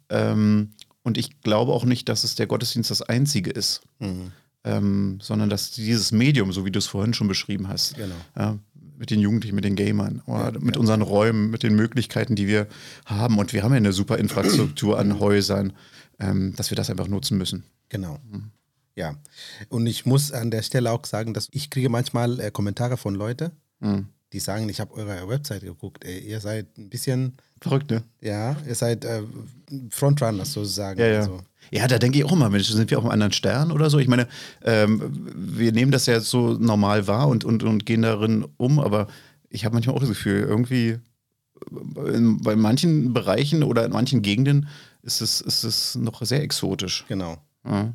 [0.09, 0.71] Ähm,
[1.03, 3.83] und ich glaube auch nicht, dass es der Gottesdienst das einzige ist.
[4.67, 8.15] Ähm, sondern dass dieses Medium, so wie du es vorhin schon beschrieben hast, Genau.
[8.37, 8.59] ja,
[8.99, 12.67] mit den Jugendlichen, mit den Gamern, oder mit unseren Räumen, mit den Möglichkeiten, die wir
[13.05, 13.39] haben.
[13.39, 15.73] Und wir haben ja eine super Infrastruktur an Häusern,
[16.19, 17.63] ähm, dass wir das einfach nutzen müssen.
[17.91, 18.19] Genau.
[18.31, 18.51] Mhm.
[18.97, 19.15] Ja.
[19.69, 23.15] Und ich muss an der Stelle auch sagen, dass ich kriege manchmal äh, Kommentare von
[23.15, 23.51] Leuten,
[23.81, 24.07] Mhm.
[24.33, 28.03] die sagen, ich habe eure Website geguckt, ey, ihr seid ein bisschen, Verrückt, ne?
[28.23, 29.23] ja, ihr seid äh,
[29.91, 30.99] Frontrunners sozusagen.
[31.01, 31.19] Ja, ja.
[31.21, 31.41] Also,
[31.71, 33.99] Ja, da denke ich auch immer, Mensch, sind wir auf einem anderen Stern oder so?
[33.99, 34.29] Ich meine,
[34.63, 35.03] ähm,
[35.35, 39.09] wir nehmen das ja jetzt so normal wahr und, und, und gehen darin um, aber
[39.51, 40.99] ich habe manchmal auch das Gefühl, irgendwie
[41.97, 44.69] äh, in, bei manchen Bereichen oder in manchen Gegenden
[45.03, 47.05] ist es, ist es noch sehr exotisch.
[47.09, 47.39] Genau.
[47.65, 47.93] Ja,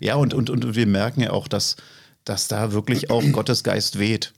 [0.00, 1.76] ja und, und, und wir merken ja auch, dass,
[2.24, 4.32] dass da wirklich auch Gottes Geist weht.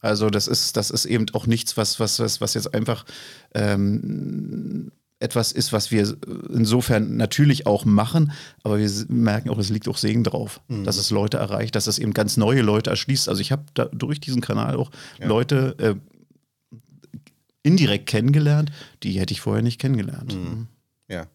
[0.00, 3.06] Also das ist, das ist eben auch nichts, was, was, was, was jetzt einfach
[3.54, 4.92] ähm,
[5.24, 6.16] etwas ist, was wir
[6.52, 10.84] insofern natürlich auch machen, aber wir merken auch, es liegt auch Segen drauf, mhm.
[10.84, 13.28] dass es Leute erreicht, dass es eben ganz neue Leute erschließt.
[13.28, 15.26] Also ich habe durch diesen Kanal auch ja.
[15.26, 17.18] Leute äh,
[17.62, 18.70] indirekt kennengelernt,
[19.02, 20.34] die hätte ich vorher nicht kennengelernt.
[20.34, 20.68] Mhm.
[21.08, 21.26] Ja.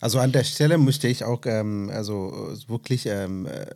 [0.00, 3.66] Also an der Stelle möchte ich auch ähm, also wirklich, ähm, äh,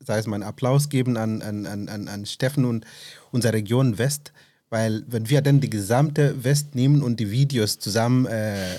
[0.00, 2.84] sei es mal einen Applaus geben an, an, an, an Steffen und
[3.30, 4.32] unsere Region West,
[4.72, 8.78] weil wenn wir dann die gesamte West nehmen und die Videos zusammen äh,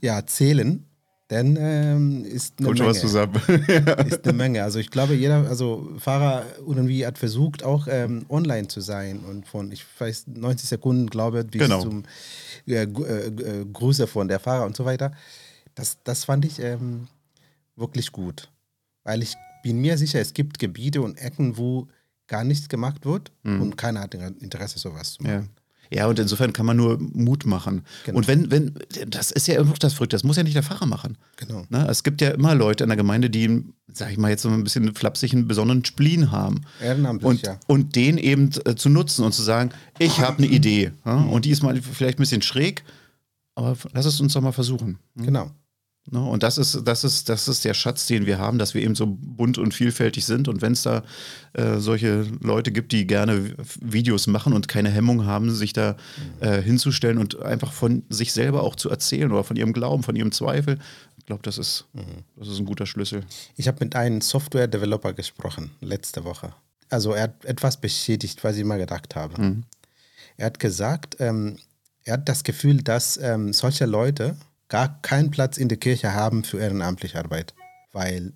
[0.00, 0.84] ja, zählen,
[1.28, 2.90] dann ähm, ist eine Kommt Menge.
[2.90, 3.40] was zusammen.
[4.08, 4.64] ist eine Menge.
[4.64, 9.46] Also ich glaube, jeder, also Fahrer irgendwie hat versucht, auch ähm, online zu sein und
[9.46, 11.80] von, ich weiß, 90 Sekunden, glaube ich, bis genau.
[11.80, 12.02] zum
[12.66, 15.12] äh, äh, Grüße von der Fahrer und so weiter.
[15.76, 17.06] Das, das fand ich ähm,
[17.76, 18.50] wirklich gut.
[19.04, 21.86] Weil ich bin mir sicher, es gibt Gebiete und Ecken, wo
[22.28, 23.62] gar nichts gemacht wird mhm.
[23.62, 25.50] und keiner hat Interesse, sowas zu machen.
[25.90, 25.98] Ja.
[25.98, 26.06] ja.
[26.06, 27.82] und insofern kann man nur Mut machen.
[28.04, 28.18] Genau.
[28.18, 28.74] Und wenn, wenn,
[29.08, 31.16] das ist ja immer das Verrückte, das muss ja nicht der Pfarrer machen.
[31.36, 31.64] Genau.
[31.70, 31.90] Na, ne?
[31.90, 34.62] es gibt ja immer Leute in der Gemeinde, die, sag ich mal, jetzt so ein
[34.62, 36.60] bisschen flapsig einen besonderen Spleen haben.
[36.80, 37.58] Ehrenamtlich, und, ja.
[37.66, 40.92] Und den eben äh, zu nutzen und zu sagen, ich habe eine Idee.
[41.04, 41.16] Ja?
[41.16, 42.84] Und die ist mal vielleicht ein bisschen schräg,
[43.54, 44.98] aber lass es uns doch mal versuchen.
[45.16, 45.24] Hm?
[45.24, 45.50] Genau.
[46.10, 46.20] Ne?
[46.20, 48.94] Und das ist, das, ist, das ist der Schatz, den wir haben, dass wir eben
[48.94, 50.48] so bunt und vielfältig sind.
[50.48, 51.02] Und wenn es da
[51.52, 55.96] äh, solche Leute gibt, die gerne Videos machen und keine Hemmung haben, sich da
[56.40, 60.16] äh, hinzustellen und einfach von sich selber auch zu erzählen oder von ihrem Glauben, von
[60.16, 60.78] ihrem Zweifel,
[61.18, 62.24] ich glaube, das, ist, mhm.
[62.36, 63.22] das ist ein guter Schlüssel.
[63.56, 66.54] Ich habe mit einem Software-Developer gesprochen, letzte Woche.
[66.88, 69.40] Also er hat etwas bestätigt, was ich mal gedacht habe.
[69.40, 69.64] Mhm.
[70.38, 71.58] Er hat gesagt, ähm,
[72.04, 74.36] er hat das Gefühl, dass ähm, solche Leute
[74.68, 77.54] gar keinen Platz in der Kirche haben für ehrenamtliche Arbeit,
[77.92, 78.32] weil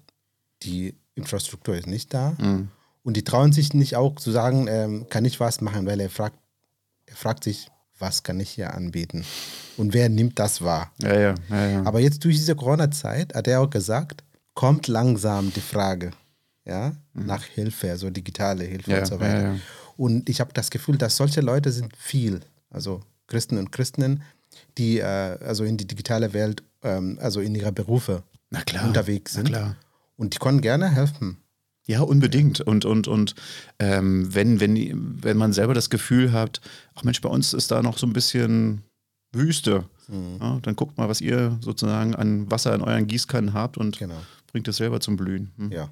[0.62, 2.36] die Infrastruktur ist nicht da.
[2.38, 2.68] Mhm.
[3.02, 6.10] Und die trauen sich nicht auch zu sagen, ähm, kann ich was machen, weil er
[6.10, 6.38] fragt,
[7.06, 7.68] er fragt sich,
[7.98, 9.24] was kann ich hier anbieten?
[9.76, 10.92] Und wer nimmt das wahr?
[11.00, 11.82] Ja, ja, ja, ja.
[11.84, 14.24] Aber jetzt durch diese Corona-Zeit hat er auch gesagt,
[14.54, 16.10] kommt langsam die Frage
[16.64, 17.26] ja, mhm.
[17.26, 19.56] nach Hilfe, also digitale Hilfe und so weiter.
[19.96, 24.22] Und ich habe das Gefühl, dass solche Leute sind viel, also Christen und Christinnen,
[24.78, 28.22] die äh, also in die digitale Welt, ähm, also in ihrer Berufe
[28.66, 29.56] klar, unterwegs sind.
[30.16, 31.38] Und die können gerne helfen.
[31.86, 32.60] Ja, unbedingt.
[32.60, 33.34] Und, und, und
[33.78, 36.60] ähm, wenn, wenn, wenn man selber das Gefühl hat,
[36.94, 38.82] ach Mensch, bei uns ist da noch so ein bisschen
[39.32, 40.38] Wüste, mhm.
[40.40, 44.20] ja, dann guckt mal, was ihr sozusagen an Wasser in euren Gießkannen habt und genau.
[44.46, 45.52] bringt es selber zum Blühen.
[45.56, 45.72] Hm?
[45.72, 45.88] Ja.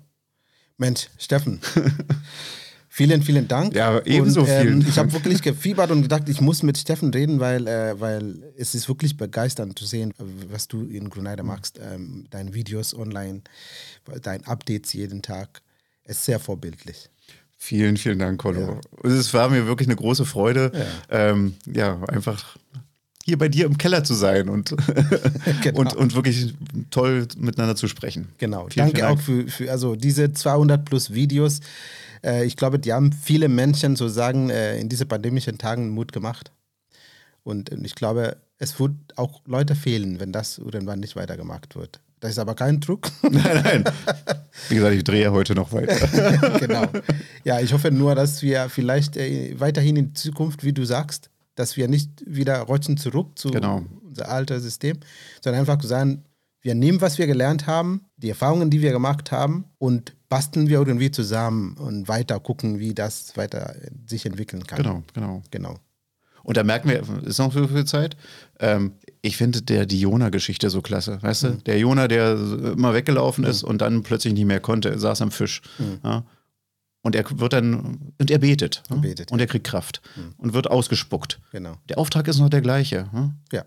[0.76, 1.61] Mensch, Steffen,
[2.93, 3.72] Vielen, vielen Dank.
[3.72, 4.88] Ja, ebenso und, ähm, vielen.
[4.88, 8.74] Ich habe wirklich gefiebert und gedacht, ich muss mit Steffen reden, weil, äh, weil es
[8.74, 10.12] ist wirklich begeisternd zu sehen,
[10.51, 11.78] was du in Gruneider machst.
[11.80, 13.43] Ähm, deine Videos online,
[14.22, 15.62] deine Updates jeden Tag.
[16.03, 17.09] Es ist sehr vorbildlich.
[17.57, 18.80] Vielen, vielen Dank, Colo.
[19.05, 19.09] Ja.
[19.09, 22.57] Es war mir wirklich eine große Freude, ja, ähm, ja einfach
[23.24, 24.74] hier bei dir im Keller zu sein und,
[25.62, 25.78] genau.
[25.78, 26.55] und, und wirklich
[26.91, 28.30] toll miteinander zu sprechen.
[28.38, 28.66] Genau.
[28.68, 29.20] Vielen, Danke vielen Dank.
[29.20, 31.61] auch für, für also diese 200 plus Videos.
[32.24, 36.52] Äh, ich glaube, die haben viele Menschen sozusagen äh, in diesen pandemischen Tagen Mut gemacht.
[37.42, 42.00] Und, und ich glaube, es wird auch Leute fehlen, wenn das irgendwann nicht weitergemacht wird.
[42.20, 43.10] Das ist aber kein Druck.
[43.22, 43.84] Nein, nein.
[44.68, 46.58] Wie gesagt, ich drehe heute noch weiter.
[46.60, 46.86] genau.
[47.44, 51.78] Ja, ich hoffe nur, dass wir vielleicht äh, weiterhin in Zukunft, wie du sagst, dass
[51.78, 53.84] wir nicht wieder rutschen zurück zu genau.
[54.06, 54.98] unser altes System,
[55.42, 56.24] sondern einfach sagen,
[56.62, 60.78] wir nehmen, was wir gelernt haben, die Erfahrungen, die wir gemacht haben und basteln wir
[60.78, 63.74] irgendwie zusammen und weiter gucken, wie das weiter
[64.06, 64.82] sich entwickeln kann.
[64.82, 65.42] Genau, genau.
[65.50, 65.78] Genau.
[66.42, 68.16] Und da merken wir, ist noch so viel Zeit.
[68.58, 71.22] Ähm, ich finde der die Jona-Geschichte so klasse.
[71.22, 71.48] Weißt mhm.
[71.48, 73.50] du, der Jona, der immer weggelaufen mhm.
[73.50, 75.61] ist und dann plötzlich nicht mehr konnte, saß am Fisch.
[75.78, 75.98] Mhm.
[76.02, 76.24] Ja?
[77.02, 78.82] Und er wird dann, und er betet.
[78.88, 80.34] Und, betet, und er kriegt Kraft mhm.
[80.38, 81.40] und wird ausgespuckt.
[81.52, 81.76] Genau.
[81.88, 83.08] Der Auftrag ist noch der gleiche.
[83.52, 83.64] Ja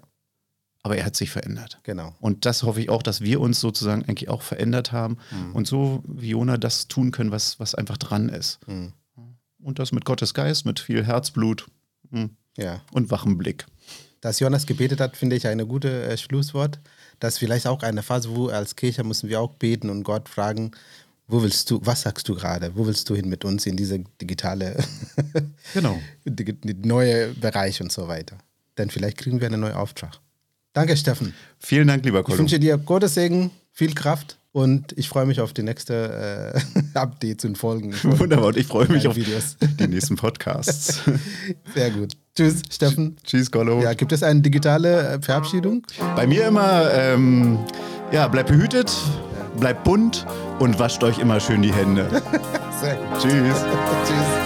[0.84, 1.80] aber er hat sich verändert.
[1.84, 2.14] Genau.
[2.20, 5.56] Und das hoffe ich auch, dass wir uns sozusagen eigentlich auch verändert haben mhm.
[5.56, 8.60] und so wie Jona das tun können, was, was einfach dran ist.
[8.68, 8.92] Mhm.
[9.64, 11.68] Und das mit Gottes Geist, mit viel Herzblut
[12.12, 12.32] mhm.
[12.58, 12.82] ja.
[12.92, 13.66] und wachem Blick.
[14.20, 16.80] Dass Jonas gebetet hat, finde ich eine gute äh, Schlusswort.
[17.20, 20.28] Das ist vielleicht auch eine Phase, wo als Kirche müssen wir auch beten und Gott
[20.28, 20.72] fragen,
[21.28, 22.76] wo willst du, was sagst du gerade?
[22.76, 24.84] Wo willst du hin mit uns in diese digitale,
[25.74, 25.98] genau.
[26.26, 28.38] die, die neue Bereich und so weiter?
[28.78, 30.20] Denn vielleicht kriegen wir einen neuen Auftrag.
[30.74, 31.34] Danke, Steffen.
[31.60, 32.36] Vielen Dank, lieber Kollege.
[32.36, 36.80] Ich wünsche dir Gottes Segen, viel Kraft und ich freue mich auf die nächste äh,
[36.98, 37.94] Updates und Folgen.
[38.04, 39.58] Wunderbar, und ich freue mich auf Videos.
[39.62, 41.02] die nächsten Podcasts.
[41.76, 42.14] Sehr gut.
[42.36, 43.18] Tschüss, Steffen.
[43.24, 43.82] Tschüss, Kollo.
[43.82, 45.86] Ja, gibt es eine digitale äh, Verabschiedung?
[46.16, 47.60] Bei mir immer, ähm,
[48.12, 48.92] ja, bleibt behütet,
[49.60, 50.26] bleibt bunt
[50.60, 52.10] und wascht euch immer schön die Hände.
[52.82, 53.22] Sehr gut.
[53.22, 53.58] Tschüss.
[54.08, 54.43] Tschüss.